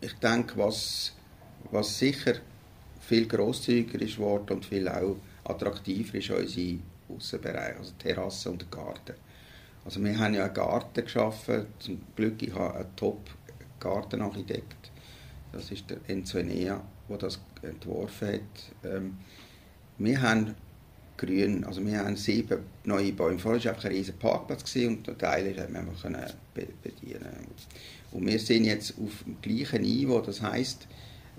ich 0.00 0.12
denke, 0.14 0.56
was, 0.56 1.14
was 1.70 1.98
sicher 1.98 2.34
viel 3.00 3.26
grosszügiger 3.26 4.02
ist 4.04 4.18
worden 4.18 4.56
und 4.56 4.64
viel 4.64 4.88
auch 4.88 5.16
attraktiver 5.44 6.18
ist 6.18 6.30
unsere 6.30 6.78
Außenbereich, 7.08 7.76
also 7.78 7.92
Terrasse 7.98 8.50
und 8.50 8.70
Garten. 8.70 9.14
Also 9.84 10.02
wir 10.02 10.18
haben 10.18 10.34
ja 10.34 10.46
einen 10.46 10.54
Garten 10.54 11.04
geschaffen, 11.04 11.66
zum 11.78 12.00
Glück 12.16 12.42
ich 12.42 12.52
habe 12.52 12.74
einen 12.74 12.96
Top 12.96 13.20
Gartenarchitekt. 13.80 14.90
Das 15.52 15.70
ist 15.70 15.88
der 15.90 15.98
Enzo 16.08 16.38
Enea, 16.38 16.82
der 17.08 17.18
das 17.18 17.40
entworfen 17.62 18.28
hat. 18.28 18.90
Ähm, 18.90 19.18
wir 19.98 20.20
haben 20.20 20.54
grün, 21.16 21.64
also 21.64 21.84
wir 21.84 21.98
haben 21.98 22.16
sieben 22.16 22.60
neue 22.84 23.12
Bäume. 23.12 23.38
Vorher 23.38 23.64
war 23.64 23.72
einfach 23.72 23.86
ein 23.86 23.92
riesiger 23.92 24.18
Parkplatz 24.18 24.76
und 24.76 25.06
der 25.06 25.16
Teil 25.16 25.54
konnte 25.54 25.72
man 25.72 25.88
einfach 25.88 26.34
bedienen. 26.82 27.26
Und 28.12 28.26
wir 28.26 28.38
sind 28.38 28.64
jetzt 28.64 28.94
auf 28.98 29.24
dem 29.24 29.40
gleichen 29.40 29.82
Niveau, 29.82 30.20
das 30.20 30.42
heisst, 30.42 30.86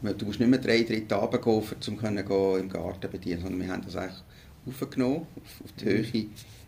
du 0.02 0.26
musst 0.26 0.40
nicht 0.40 0.50
mehr 0.50 0.60
drei 0.60 0.84
Drittel 0.84 1.14
runtergehen, 1.18 1.64
um 1.88 2.58
im 2.58 2.70
Garten 2.70 3.12
bedienen, 3.12 3.42
sondern 3.42 3.62
wir 3.62 3.68
haben 3.70 3.84
das 3.84 3.96
eigentlich 3.96 4.24
aufgenommen, 4.68 5.28
auf, 5.36 5.62
auf 5.64 5.72
die 5.74 5.86
mhm. 5.86 5.90
Höhe, 5.90 6.26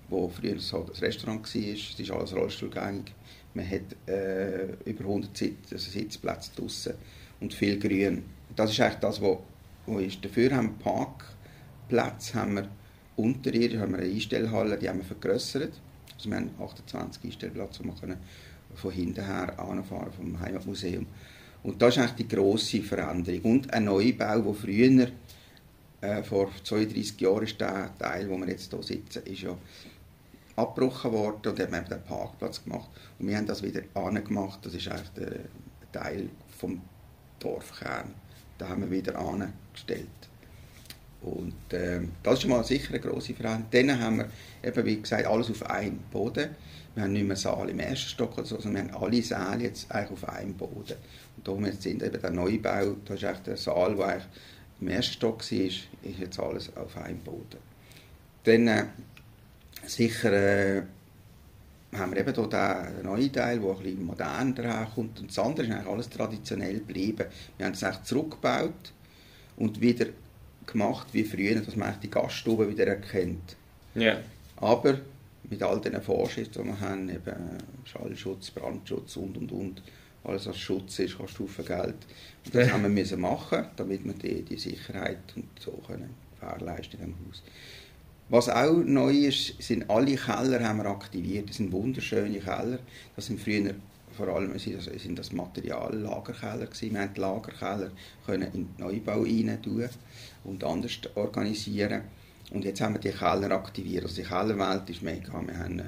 wo 0.09 0.29
früher 0.29 0.59
so 0.59 0.83
das 0.83 1.01
Restaurant 1.01 1.43
war. 1.43 1.61
Es 1.61 1.99
ist 1.99 2.11
alles 2.11 2.35
rollstuhlgängig. 2.35 3.13
Man 3.53 3.69
hat 3.69 4.09
äh, 4.09 4.73
über 4.85 5.05
100 5.05 5.35
Sitz, 5.35 5.71
also 5.71 5.89
Sitzplätze 5.89 6.51
draußen 6.55 6.93
und 7.39 7.53
viel 7.53 7.79
Grün. 7.79 8.23
Das 8.55 8.71
ist 8.71 8.79
eigentlich 8.79 8.99
das, 8.99 9.21
was 9.21 9.37
wo 9.85 9.99
ist. 9.99 10.23
Dafür 10.23 10.55
haben 10.55 10.75
wir 10.77 10.91
Parkplätze, 10.91 12.35
haben 12.35 12.55
wir 12.55 12.67
unterirdisch, 13.15 13.79
haben 13.79 13.93
wir 13.93 13.99
eine 13.99 14.11
Einstellhalle, 14.11 14.77
die 14.77 14.87
haben 14.87 14.99
wir 14.99 15.05
vergrößert. 15.05 15.73
Also 16.15 16.29
wir 16.29 16.37
haben 16.37 16.51
28 16.59 17.23
Einstellplätze, 17.23 17.83
wo 17.83 18.07
wir 18.07 18.17
von 18.75 18.91
hinten 18.91 19.25
her 19.25 19.59
anfahren 19.59 20.11
vom 20.11 20.39
Heimatmuseum. 20.39 21.05
Und 21.63 21.81
das 21.81 21.95
ist 21.95 22.01
eigentlich 22.01 22.27
die 22.27 22.35
grosse 22.35 22.81
Veränderung. 22.81 23.41
Und 23.53 23.73
ein 23.73 23.85
Neubau, 23.85 24.39
der 24.39 24.53
früher, 24.53 25.07
äh, 26.01 26.23
vor 26.23 26.49
32 26.63 27.19
Jahren, 27.19 27.43
ist 27.43 27.59
der 27.59 27.91
Teil, 27.97 28.29
wo 28.29 28.37
wir 28.37 28.47
jetzt 28.47 28.71
hier 28.71 28.83
sitzen, 28.83 29.23
ist 29.25 29.41
ja 29.41 29.57
abgebrochen 30.59 31.11
worden 31.11 31.51
und 31.51 31.59
hat 31.59 31.71
man 31.71 31.85
den 31.85 32.03
Parkplatz 32.03 32.63
gemacht. 32.63 32.89
Und 33.17 33.27
wir 33.27 33.37
haben 33.37 33.47
das 33.47 33.63
wieder 33.63 33.81
angemacht. 33.93 34.59
Das 34.63 34.73
ist 34.73 34.87
eigentlich 34.87 35.09
der 35.11 35.39
Teil 35.91 36.29
vom 36.57 36.81
Dorfkern. 37.39 38.13
Da 38.57 38.69
haben 38.69 38.81
wir 38.81 38.91
wieder 38.91 39.17
angestellt. 39.17 40.07
Und 41.21 41.73
äh, 41.73 42.01
das 42.23 42.39
ist 42.39 42.47
mal 42.47 42.63
sicher 42.63 42.89
eine 42.89 42.99
grosse 42.99 43.33
Veränderung. 43.33 43.67
Dann 43.71 43.99
haben 43.99 44.17
wir, 44.17 44.29
eben 44.63 44.85
wie 44.85 45.01
gesagt, 45.01 45.25
alles 45.25 45.49
auf 45.49 45.69
einem 45.69 45.99
Boden. 46.11 46.49
Wir 46.95 47.03
haben 47.03 47.13
nicht 47.13 47.27
mehr 47.27 47.35
Saal 47.35 47.69
im 47.69 47.79
ersten 47.79 48.09
Stock 48.09 48.33
oder 48.37 48.45
so, 48.45 48.59
sondern 48.59 48.87
wir 48.87 48.93
haben 48.93 49.03
alle 49.03 49.21
Säle 49.21 49.63
jetzt 49.63 49.91
eigentlich 49.91 50.11
auf 50.11 50.29
einem 50.29 50.53
Boden. 50.55 50.95
Und 51.37 51.47
da 51.47 51.57
wir 51.57 51.73
sind, 51.73 52.03
eben 52.03 52.21
der 52.21 52.31
Neubau, 52.31 52.95
da 53.05 53.13
ist 53.13 53.23
eigentlich 53.23 53.39
der 53.39 53.57
Saal, 53.57 53.95
der 53.95 54.05
eigentlich 54.05 54.27
im 54.81 54.87
ersten 54.87 55.13
Stock 55.13 55.39
war, 55.39 55.59
ist 55.59 55.87
jetzt 56.19 56.39
alles 56.39 56.75
auf 56.75 56.97
einem 56.97 57.19
Boden. 57.19 57.57
Dann 58.43 58.67
äh, 58.67 58.85
sicher 59.85 60.33
äh, 60.33 60.81
haben 61.93 62.13
wir 62.13 62.19
eben 62.19 62.33
hier 62.33 62.47
den 62.47 63.03
neuen 63.03 63.33
Teil, 63.33 63.59
der 63.59 63.69
ein 63.69 63.77
bisschen 63.77 64.05
modern 64.05 64.55
daherkommt. 64.55 65.19
Und 65.19 65.29
das 65.29 65.39
andere 65.39 65.65
ist 65.65 65.71
eigentlich 65.71 65.87
alles 65.87 66.09
traditionell 66.09 66.75
geblieben. 66.75 67.25
Wir 67.57 67.65
haben 67.65 67.73
es 67.73 67.83
eigentlich 67.83 68.03
zurückgebaut 68.03 68.93
und 69.57 69.81
wieder 69.81 70.07
gemacht 70.65 71.07
wie 71.13 71.23
früher, 71.23 71.55
dass 71.55 71.75
man 71.75 71.95
die 72.01 72.09
Gaststube 72.09 72.69
wieder 72.69 72.87
erkennt. 72.87 73.55
Yeah. 73.95 74.19
Aber 74.57 74.99
mit 75.49 75.63
all 75.63 75.81
den 75.81 75.99
Vorschriften, 76.01 76.63
die 76.63 76.69
wir 76.69 76.79
haben, 76.79 77.09
eben 77.09 77.57
Schallschutz, 77.85 78.51
Brandschutz 78.51 79.15
und 79.17 79.37
und 79.37 79.51
und, 79.51 79.81
alles 80.23 80.45
was 80.45 80.57
Schutz 80.57 80.99
ist, 80.99 81.17
kostet 81.17 81.35
Stufen 81.35 81.65
Geld. 81.65 81.95
Und 82.45 82.53
das 82.53 82.71
haben 82.71 82.83
wir 82.83 82.89
müssen 82.89 83.19
machen, 83.19 83.65
damit 83.77 84.05
wir 84.05 84.13
die, 84.13 84.43
die 84.43 84.57
Sicherheit 84.57 85.19
und 85.35 85.47
so 85.59 85.71
können 85.87 86.09
gewährleisten 86.39 86.99
diesem 86.99 87.15
Haus. 87.27 87.41
Was 88.29 88.47
auch 88.47 88.83
neu 88.85 89.11
ist, 89.11 89.61
sind 89.61 89.89
alle 89.89 90.15
Keller 90.15 90.63
haben 90.63 90.77
wir 90.77 90.85
aktiviert. 90.85 91.49
Das 91.49 91.57
sind 91.57 91.71
wunderschöne 91.71 92.39
Keller. 92.39 92.79
Das 93.15 93.25
sind 93.25 93.39
früher 93.39 93.73
vor 94.19 94.27
allem 94.27 94.57
sind 94.59 95.17
das 95.17 95.31
Materiallagerkeller 95.31 96.65
gewesen. 96.65 96.93
Wir 96.93 97.01
haben 97.01 97.13
die 97.13 97.21
Lagerkeller 97.21 97.91
können 98.25 98.51
in 98.53 98.67
den 98.67 98.75
Neubau 98.77 99.21
rein 99.21 99.61
tun 99.61 99.87
und 100.43 100.63
anders 100.63 100.99
organisieren. 101.15 102.01
Und 102.51 102.65
jetzt 102.65 102.81
haben 102.81 102.95
wir 102.95 102.99
die 102.99 103.17
Keller 103.17 103.51
aktiviert. 103.51 104.03
Also 104.03 104.21
die 104.21 104.27
Kellerwelt 104.27 104.89
ist 104.89 105.01
mega. 105.03 105.31
Wir 105.45 105.57
haben 105.57 105.79
äh, 105.79 105.83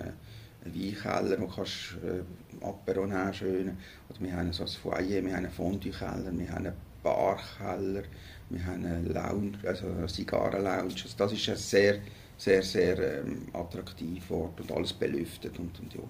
einen 0.63 0.75
Weinkeller, 0.75 1.41
wo 1.41 1.47
kannst 1.47 1.97
äh, 2.05 2.65
Apero 2.65 3.05
nehmen. 3.05 3.77
Oder 4.09 4.19
wir 4.19 4.33
haben 4.33 4.53
so 4.53 4.63
ein 4.63 4.69
Foyer, 4.69 5.25
wir 5.25 5.35
haben 5.35 5.45
einen 5.45 5.51
Fondue-Keller, 5.51 6.31
wir 6.31 6.49
haben 6.49 6.67
einen 6.67 6.75
Barkeller, 7.03 8.03
wir 8.49 8.65
haben 8.65 8.85
einen 8.85 9.13
Lounge, 9.13 9.57
also 9.65 9.87
eine 9.87 10.07
Zigarrenlounge. 10.07 10.93
Also 10.93 11.09
das 11.17 11.33
ist 11.33 11.49
ein 11.49 11.55
sehr 11.57 11.99
sehr, 12.41 12.63
sehr 12.63 13.19
ähm, 13.19 13.49
attraktiv 13.53 14.27
geworden 14.27 14.53
und 14.57 14.71
alles 14.71 14.93
belüftet 14.93 15.59
und, 15.59 15.79
und 15.79 15.93
ja, 15.93 16.01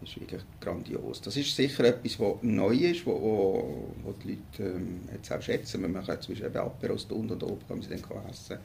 das 0.00 0.08
ist 0.08 0.20
wirklich 0.20 0.42
grandios. 0.58 1.20
Das 1.20 1.36
ist 1.36 1.54
sicher 1.54 1.84
etwas, 1.84 2.18
was 2.18 2.36
neu 2.40 2.74
ist, 2.74 3.04
wo, 3.04 3.12
wo, 3.12 3.94
wo 4.02 4.12
die 4.12 4.30
Leute 4.30 4.70
ähm, 4.74 5.00
jetzt 5.12 5.30
auch 5.30 5.42
schätzen. 5.42 5.82
Man 5.82 6.02
kann 6.02 6.22
zwischen 6.22 6.46
eben 6.46 6.56
Aperos 6.56 7.04
unten 7.10 7.34
und 7.34 7.42
oben 7.42 7.60
kann 7.68 7.82
sie 7.82 7.90
dann 7.90 8.00
essen. 8.30 8.56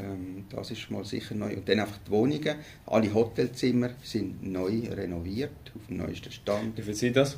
Ähm, 0.00 0.46
das 0.50 0.72
ist 0.72 0.90
mal 0.90 1.04
sicher 1.04 1.36
neu. 1.36 1.54
Und 1.54 1.68
dann 1.68 1.78
einfach 1.78 1.98
die 2.04 2.10
Wohnungen. 2.10 2.56
Alle 2.86 3.14
Hotelzimmer 3.14 3.90
sind 4.02 4.42
neu 4.42 4.88
renoviert, 4.90 5.72
auf 5.76 5.86
dem 5.86 5.98
neuesten 5.98 6.32
Stand. 6.32 6.76
Wie 6.76 6.82
viel 6.82 6.94
sind 6.94 7.16
das? 7.16 7.36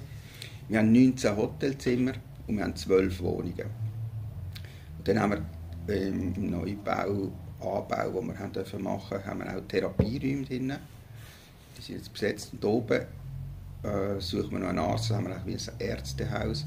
Wir 0.69 0.79
haben 0.79 0.91
19 0.91 1.37
Hotelzimmer 1.37 2.15
und 2.47 2.57
wir 2.57 2.65
haben 2.65 2.75
12 2.75 3.21
Wohnungen. 3.21 3.67
Und 4.97 5.09
dann 5.09 5.21
haben 5.21 5.33
wir 5.87 5.95
ähm, 5.95 6.33
im 6.35 6.51
Neubau, 6.51 7.31
Anbau, 7.61 8.21
den 8.21 8.29
wir 8.29 8.39
haben 8.39 8.53
dürfen 8.53 8.83
machen 8.83 9.25
haben 9.25 9.41
wir 9.41 9.57
auch 9.57 9.61
Therapieräume 9.69 10.45
drin. 10.45 10.73
Die 11.77 11.83
sind 11.83 11.97
jetzt 11.97 12.13
besetzt. 12.13 12.53
Und 12.53 12.65
oben 12.65 13.01
äh, 13.83 14.21
suchen 14.21 14.53
wir 14.53 14.59
noch 14.59 14.69
einen 14.69 14.79
Arzt, 14.79 15.11
da 15.11 15.17
haben 15.17 15.29
wir 15.29 15.37
auch 15.37 15.47
wie 15.47 15.55
ein 15.55 15.61
Ärztehaus. 15.79 16.67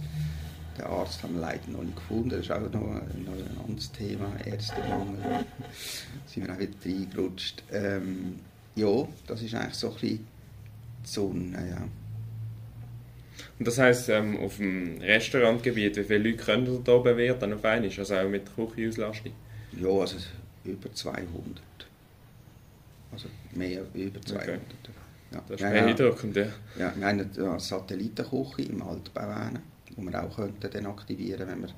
Den 0.78 0.86
Arzt 0.86 1.22
haben 1.22 1.36
wir 1.36 1.42
leider 1.42 1.70
noch 1.70 1.84
nicht 1.84 1.96
gefunden, 1.96 2.30
das 2.30 2.40
ist 2.40 2.52
auch 2.52 2.60
noch 2.60 2.74
ein, 2.74 3.26
noch 3.26 3.34
ein 3.34 3.58
anderes 3.64 3.92
Thema, 3.92 4.32
Ärztemangel. 4.44 5.20
da 5.22 5.44
sind 6.26 6.48
wir 6.48 6.54
auch 6.54 6.60
wieder 6.60 6.74
reingerutscht. 6.84 7.64
Ähm, 7.72 8.40
ja, 8.76 9.08
das 9.28 9.42
ist 9.44 9.54
eigentlich 9.54 9.76
so 9.76 9.90
ein 9.90 9.94
bisschen 9.94 10.28
die 11.04 11.10
Sonne, 11.10 11.70
ja. 11.70 11.88
Und 13.60 13.68
das 13.68 13.78
heisst, 13.78 14.10
ähm, 14.10 14.40
auf 14.40 14.58
dem 14.58 14.98
Restaurantgebiet, 15.00 15.96
wie 15.98 16.04
viele 16.04 16.32
Leute 16.32 16.44
können 16.44 16.84
da 16.84 16.94
oben 16.94 17.18
werden 17.18 17.54
auf 17.54 17.64
einmal, 17.64 17.92
also 17.96 18.16
auch 18.16 18.30
mit 18.30 18.44
Küchenauslastung? 18.56 19.32
Ja, 19.80 19.90
also 19.90 20.18
über 20.63 20.91
200. 20.93 21.28
Also 23.12 23.28
mehr, 23.54 23.84
über 23.93 24.21
200. 24.21 24.47
Okay. 24.47 24.60
Ja. 25.32 25.43
Das 25.47 25.62
ist 25.62 25.69
beeindruckend, 25.69 26.36
ja. 26.36 26.45
Ja, 26.78 26.93
wir 26.95 27.08
haben 27.08 27.32
eine 27.38 27.60
Satellitenküche 27.60 28.62
im 28.63 28.82
Altbau, 28.84 29.49
die 29.89 30.02
wir 30.02 30.23
auch 30.23 30.36
könnten 30.36 30.69
dann 30.71 30.86
aktivieren 30.86 31.47
wenn 31.47 31.62
wir 31.62 31.69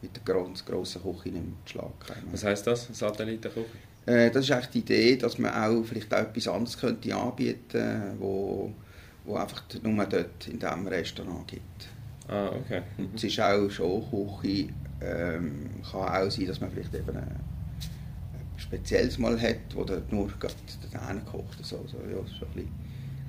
mit 0.00 0.16
der 0.16 0.34
ganz 0.34 0.64
grossen 0.64 1.02
Küche 1.02 1.30
nicht 1.30 1.44
mehr 1.44 1.54
Schlag 1.64 2.00
kommen. 2.00 2.28
Was 2.32 2.44
heisst 2.44 2.66
das, 2.66 2.88
Satellitenküche? 2.92 3.66
Äh, 4.06 4.30
das 4.30 4.44
ist 4.44 4.50
eigentlich 4.50 4.70
die 4.70 4.78
Idee, 4.80 5.16
dass 5.16 5.38
man 5.38 5.52
auch 5.54 5.84
vielleicht 5.84 6.12
auch 6.12 6.18
etwas 6.18 6.48
anderes 6.48 6.78
könnte 6.78 7.14
anbieten 7.14 8.16
wo, 8.18 8.72
wo 9.24 9.36
einfach 9.36 9.62
nur 9.82 10.04
dort 10.06 10.48
in 10.48 10.58
diesem 10.58 10.86
Restaurant 10.86 11.46
gibt. 11.46 11.88
Ah, 12.28 12.48
okay. 12.48 12.82
Und 12.98 13.14
es 13.14 13.24
ist 13.24 13.40
auch 13.40 13.68
schon 13.70 14.02
Küche, 14.10 14.68
ähm, 15.00 15.70
kann 15.88 16.00
auch 16.00 16.30
sein, 16.30 16.46
dass 16.46 16.60
man 16.60 16.70
vielleicht 16.70 16.94
eben 16.94 17.16
ein, 17.16 17.22
ein 17.22 17.40
spezielles 18.72 19.18
mal 19.18 19.38
hat, 19.40 19.74
wo 19.74 19.84
dort 19.84 20.10
nur 20.10 20.30
dahin 20.92 21.24
kocht. 21.26 21.64
So. 21.64 21.78
Also, 21.78 21.98
ja, 22.10 22.18
ein 22.18 22.24
bisschen 22.24 22.68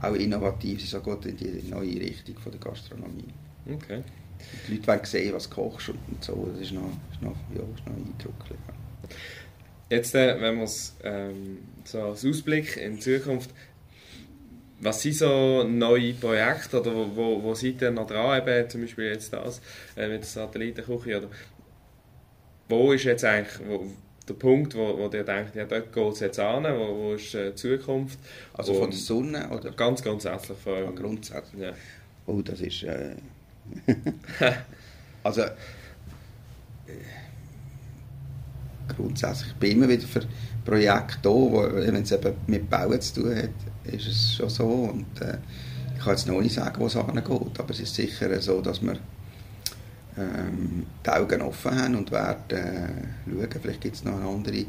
auch 0.01 0.13
innovativ, 0.15 0.81
sie 0.81 0.87
so 0.87 0.99
gut 0.99 1.25
in 1.25 1.37
die 1.37 1.69
neue 1.69 1.99
Richtung 1.99 2.37
von 2.37 2.51
der 2.51 2.61
Gastronomie. 2.61 3.33
Okay. 3.71 4.03
Die 4.67 4.75
Leute 4.75 4.87
wollen 4.87 5.05
sehen, 5.05 5.33
was 5.33 5.49
du 5.49 5.55
kochst 5.55 5.89
und 5.89 6.23
so, 6.23 6.49
das 6.51 6.61
ist 6.61 6.71
noch, 6.73 6.89
ist 7.11 7.21
noch, 7.21 7.35
ja, 7.53 7.61
ist 7.61 7.85
noch 7.85 7.95
eindrücklich. 7.95 8.59
Jetzt, 9.89 10.15
äh, 10.15 10.41
wenn 10.41 10.57
wir 10.57 10.63
es 10.63 10.95
ähm, 11.03 11.59
so 11.83 12.01
als 12.01 12.25
Ausblick 12.25 12.77
in 12.77 12.95
die 12.95 12.99
Zukunft, 12.99 13.51
was 14.79 15.01
sind 15.01 15.15
so 15.15 15.63
neue 15.63 16.13
Projekte 16.13 16.81
oder 16.81 16.93
wo, 16.93 17.15
wo, 17.15 17.43
wo 17.43 17.53
seid 17.53 17.81
ihr 17.81 17.91
noch 17.91 18.07
dran, 18.07 18.41
eben 18.41 18.69
zum 18.69 18.81
Beispiel 18.81 19.05
jetzt 19.05 19.31
das 19.31 19.61
äh, 19.95 20.09
mit 20.09 20.21
der 20.21 20.27
Satellitenküche 20.27 21.19
oder 21.19 21.29
wo 22.67 22.91
ist 22.91 23.03
jetzt 23.03 23.23
eigentlich 23.23 23.65
wo, 23.65 23.87
der 24.29 24.33
Punkt, 24.35 24.75
wo, 24.75 24.97
wo 24.97 25.09
ihr 25.09 25.23
denkt, 25.23 25.55
ja, 25.55 25.65
dort 25.65 25.91
geht 25.91 26.13
es 26.13 26.19
jetzt 26.21 26.39
an, 26.39 26.63
wo, 26.63 26.95
wo 26.97 27.13
ist 27.13 27.33
äh, 27.35 27.49
die 27.51 27.55
Zukunft? 27.55 28.19
Also 28.53 28.73
von 28.73 28.89
der 28.89 28.99
Sonne 28.99 29.49
oder 29.49 29.71
Ganz 29.71 30.01
grundsätzlich 30.01 30.57
von 30.57 30.73
ja, 30.73 30.79
eurem- 30.79 30.95
grundsätzlich? 30.95 31.61
Ja. 31.61 31.73
Oh, 32.25 32.41
das 32.41 32.61
ist. 32.61 32.83
Äh, 32.83 33.15
also. 35.23 35.41
Äh, 35.41 35.51
grundsätzlich, 38.95 39.49
ich 39.51 39.55
bin 39.55 39.71
immer 39.71 39.89
wieder 39.89 40.05
für 40.07 40.21
Projekte 40.65 41.17
da, 41.21 41.29
wo, 41.29 41.63
wenn 41.73 41.95
es 41.95 42.11
eben 42.11 42.33
mit 42.47 42.69
Bauen 42.69 42.99
zu 43.01 43.21
tun 43.21 43.35
hat, 43.35 43.49
ist 43.93 44.07
es 44.07 44.35
schon 44.35 44.49
so. 44.49 44.65
Und, 44.65 45.21
äh, 45.21 45.37
ich 45.95 46.03
kann 46.03 46.13
jetzt 46.15 46.27
noch 46.27 46.41
nicht 46.41 46.53
sagen, 46.55 46.79
wo 46.81 46.87
es 46.87 46.93
hingeht, 46.95 47.59
aber 47.59 47.69
es 47.69 47.79
ist 47.79 47.95
sicher 47.95 48.41
so, 48.41 48.61
dass 48.61 48.81
wir 48.81 48.97
ähm, 50.17 50.85
die 51.05 51.09
Augen 51.09 51.41
offen 51.41 51.79
haben 51.79 51.95
und 51.95 52.11
werden 52.11 52.57
äh, 52.57 53.29
schauen, 53.29 53.61
vielleicht 53.61 53.81
gibt 53.81 53.95
es 53.95 54.03
noch 54.03 54.15
eine 54.15 54.27
andere, 54.27 54.65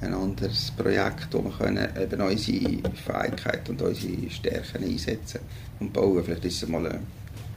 ein 0.00 0.14
anderes 0.14 0.70
Projekt, 0.76 1.28
wo 1.32 1.42
wir 1.42 1.50
können 1.50 1.88
eben 2.00 2.20
unsere 2.20 2.92
Fähigkeiten 2.94 3.70
und 3.72 3.82
unsere 3.82 4.30
Stärken 4.30 4.84
einsetzen 4.84 5.40
und 5.80 5.92
bauen. 5.92 6.22
Vielleicht 6.24 6.44
ist 6.44 6.62
es 6.62 6.68
mal 6.68 6.86
ein, 6.86 7.00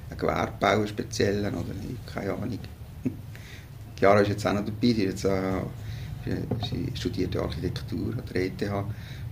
ein 0.09 0.17
Gewerbebau, 0.17 0.67
einen 0.67 0.87
speziellen 0.87 1.53
oder 1.53 1.73
keine 2.11 2.33
Ahnung. 2.33 2.59
Die 3.03 4.01
Jara 4.01 4.21
ist 4.21 4.29
jetzt 4.29 4.47
auch 4.47 4.53
noch 4.53 4.65
dabei, 4.65 4.87
ist 4.87 4.97
jetzt, 4.97 5.25
äh, 5.25 5.61
sie 6.69 6.91
studiert 6.95 7.35
Architektur 7.37 8.13
an 8.13 8.23
der 8.33 8.45
ETH. 8.45 8.71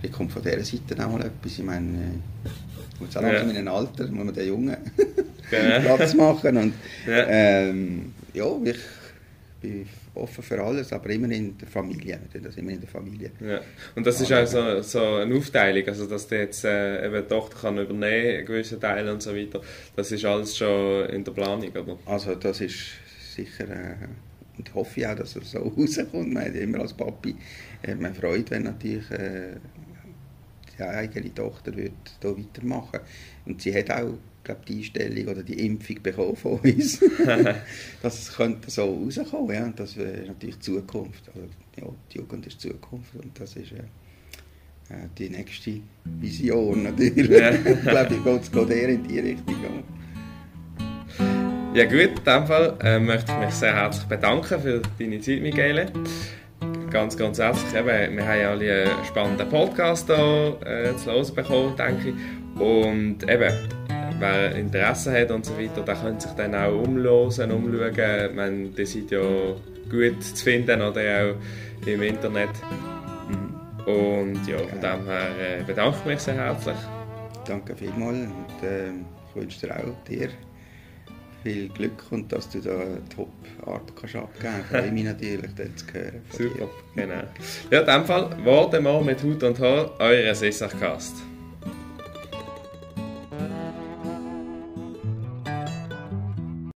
Vielleicht 0.00 0.14
kommt 0.14 0.32
von 0.32 0.42
dieser 0.42 0.64
Seite 0.64 1.04
auch 1.04 1.10
mal 1.10 1.22
etwas. 1.22 1.58
Ich 1.58 1.64
meine, 1.64 2.20
äh, 3.00 3.04
jetzt 3.04 3.16
auch 3.16 3.22
Ja. 3.22 3.28
langsam 3.28 3.50
in 3.50 3.56
einem 3.56 3.68
Alter, 3.68 4.06
muss 4.08 4.24
man 4.24 4.34
den 4.34 4.48
Jungen 4.48 4.76
Genau. 5.50 5.80
Platz 5.96 6.14
machen. 6.14 6.56
Und, 6.56 6.74
Ja. 7.06 7.26
ähm, 7.28 8.12
ja, 8.34 8.44
ich 8.64 8.76
bin 9.60 9.86
offen 10.14 10.42
für 10.44 10.60
alles, 10.62 10.92
aber 10.92 11.10
immer 11.10 11.30
in 11.30 11.56
der 11.58 11.68
Familie. 11.68 12.18
Wir 12.32 12.40
Das 12.40 12.56
immer 12.56 12.70
in 12.72 12.80
der 12.80 12.88
Familie. 12.88 13.30
Ja. 13.40 13.60
Und 13.94 14.06
das 14.06 14.20
ist 14.20 14.32
auch 14.32 14.46
so, 14.46 14.82
so 14.82 15.00
eine 15.16 15.34
Aufteilung, 15.34 15.86
also 15.88 16.06
dass 16.06 16.26
die 16.28 16.34
jetzt 16.36 16.64
äh, 16.64 17.06
eben 17.06 17.22
die 17.22 17.28
Tochter 17.28 17.56
kann 17.60 17.78
übernehmen, 17.78 18.36
einen 18.38 18.46
gewissen 18.46 18.80
Teil 18.80 19.08
und 19.08 19.22
so 19.22 19.34
weiter. 19.34 19.60
Das 19.96 20.10
ist 20.12 20.24
alles 20.24 20.56
schon 20.56 21.06
in 21.10 21.24
der 21.24 21.32
Planung, 21.32 21.70
oder? 21.70 21.96
Also 22.06 22.34
das 22.34 22.60
ist 22.60 22.76
sicher, 23.34 23.64
äh, 23.70 23.94
und 24.58 24.68
ich 24.68 24.74
hoffe 24.74 25.08
auch, 25.10 25.14
dass 25.16 25.34
es 25.36 25.50
so 25.52 25.58
rauskommt. 25.76 26.32
Man 26.32 26.44
hat 26.44 26.54
immer 26.56 26.80
als 26.80 26.92
Papi 26.94 27.34
äh, 27.82 27.94
man 27.94 28.12
Freude, 28.14 28.50
wenn 28.50 28.64
natürlich 28.64 29.08
äh, 29.12 29.54
die 30.78 30.82
eigene 30.82 31.34
Tochter 31.34 31.76
wird 31.76 31.92
da 32.20 32.28
weitermachen 32.28 33.00
Und 33.46 33.60
sie 33.60 33.74
hat 33.74 33.90
auch, 33.90 34.14
glaube 34.44 34.60
die 34.66 34.78
Einstellung 34.78 35.28
oder 35.28 35.42
die 35.42 35.66
Impfung 35.66 36.02
bekommen 36.02 36.36
von 36.36 36.58
uns. 36.60 37.00
dass 38.02 38.22
es 38.22 38.36
könnte 38.36 38.70
so 38.70 38.84
rauskommen, 38.84 39.54
ja. 39.54 39.64
Und 39.64 39.78
das 39.78 39.96
wäre 39.96 40.26
natürlich 40.26 40.56
die 40.56 40.60
Zukunft. 40.60 41.28
Also, 41.28 41.46
ja, 41.76 41.92
die 42.12 42.18
Jugend 42.18 42.46
ist 42.46 42.62
die 42.62 42.68
Zukunft 42.68 43.14
und 43.14 43.38
das 43.38 43.56
ist 43.56 43.72
äh, 43.72 44.94
äh, 44.94 45.08
die 45.18 45.28
nächste 45.28 45.80
Vision 46.04 46.84
natürlich. 46.84 47.28
Ja. 47.28 47.50
ich 47.54 47.82
glaube, 47.82 48.40
es 48.40 48.50
geht 48.50 48.70
eher 48.70 48.88
in 48.88 49.06
die 49.06 49.18
Richtung. 49.18 49.54
Ja. 49.62 49.70
Ja 51.74 51.84
gut, 51.84 52.00
in 52.00 52.24
dem 52.24 52.46
Fall 52.46 52.76
äh, 52.82 52.98
möchte 52.98 53.30
ich 53.30 53.38
mich 53.38 53.54
sehr 53.54 53.74
herzlich 53.74 54.06
bedanken 54.06 54.58
für 54.58 54.82
deine 54.98 55.20
Zeit, 55.20 55.42
Michele. 55.42 55.92
Ganz, 56.90 57.18
herzlich. 57.18 57.74
Eben, 57.74 58.16
wir 58.16 58.26
haben 58.26 58.46
alle 58.46 58.90
einen 58.90 59.04
spannenden 59.04 59.48
Podcast 59.50 60.06
hier 60.06 60.56
äh, 60.64 60.96
zu 60.96 61.12
hören 61.12 61.34
bekommen, 61.34 61.76
denke 61.76 62.08
ich. 62.08 62.60
Und 62.60 63.30
eben, 63.30 63.52
wer 64.18 64.54
Interesse 64.54 65.12
hat 65.12 65.30
und 65.30 65.44
so 65.44 65.58
weiter, 65.58 65.82
der 65.82 65.94
könnte 65.96 66.28
sich 66.28 66.36
dann 66.36 66.54
auch 66.54 66.82
umlosen, 66.82 67.52
umschauen. 67.52 68.34
Meine, 68.34 68.68
die 68.68 68.86
sind 68.86 69.10
ja 69.10 69.20
gut 69.90 70.22
zu 70.22 70.44
finden 70.44 70.80
oder 70.80 71.00
auch 71.00 71.86
im 71.86 72.02
Internet. 72.02 72.50
Und 73.84 74.46
ja, 74.46 74.58
von 74.58 74.80
dem 74.80 75.06
her 75.06 75.60
äh, 75.60 75.62
bedanke 75.62 75.96
ich 76.00 76.04
mich 76.06 76.20
sehr 76.20 76.34
herzlich. 76.34 76.76
Danke 77.46 77.76
vielmals 77.76 78.16
und 78.18 78.66
äh, 78.66 78.88
ich 79.28 79.36
wünsche 79.36 79.66
dir 79.66 79.76
auch 79.76 80.04
dir 80.06 80.28
viel 81.42 81.68
Glück 81.68 82.02
und 82.10 82.32
dass 82.32 82.48
du 82.50 82.60
da 82.60 82.72
eine 82.72 83.02
Top-Art 83.14 83.94
kannst 83.96 84.16
abgeben 84.16 84.42
kannst. 84.42 84.68
Freue 84.68 84.92
mich 84.92 85.04
natürlich, 85.04 85.54
das 85.54 85.76
zu 85.76 85.94
hören. 85.94 86.22
Super, 86.30 86.68
genau. 86.94 87.22
Ja, 87.70 87.80
in 87.80 87.86
dem 87.86 88.04
Fall, 88.04 88.44
Worte 88.44 88.80
mal 88.80 89.02
mit 89.02 89.22
Hut 89.22 89.42
und 89.42 89.58
Haar, 89.60 89.92
euer 89.98 90.34
Sissachcast. 90.34 91.16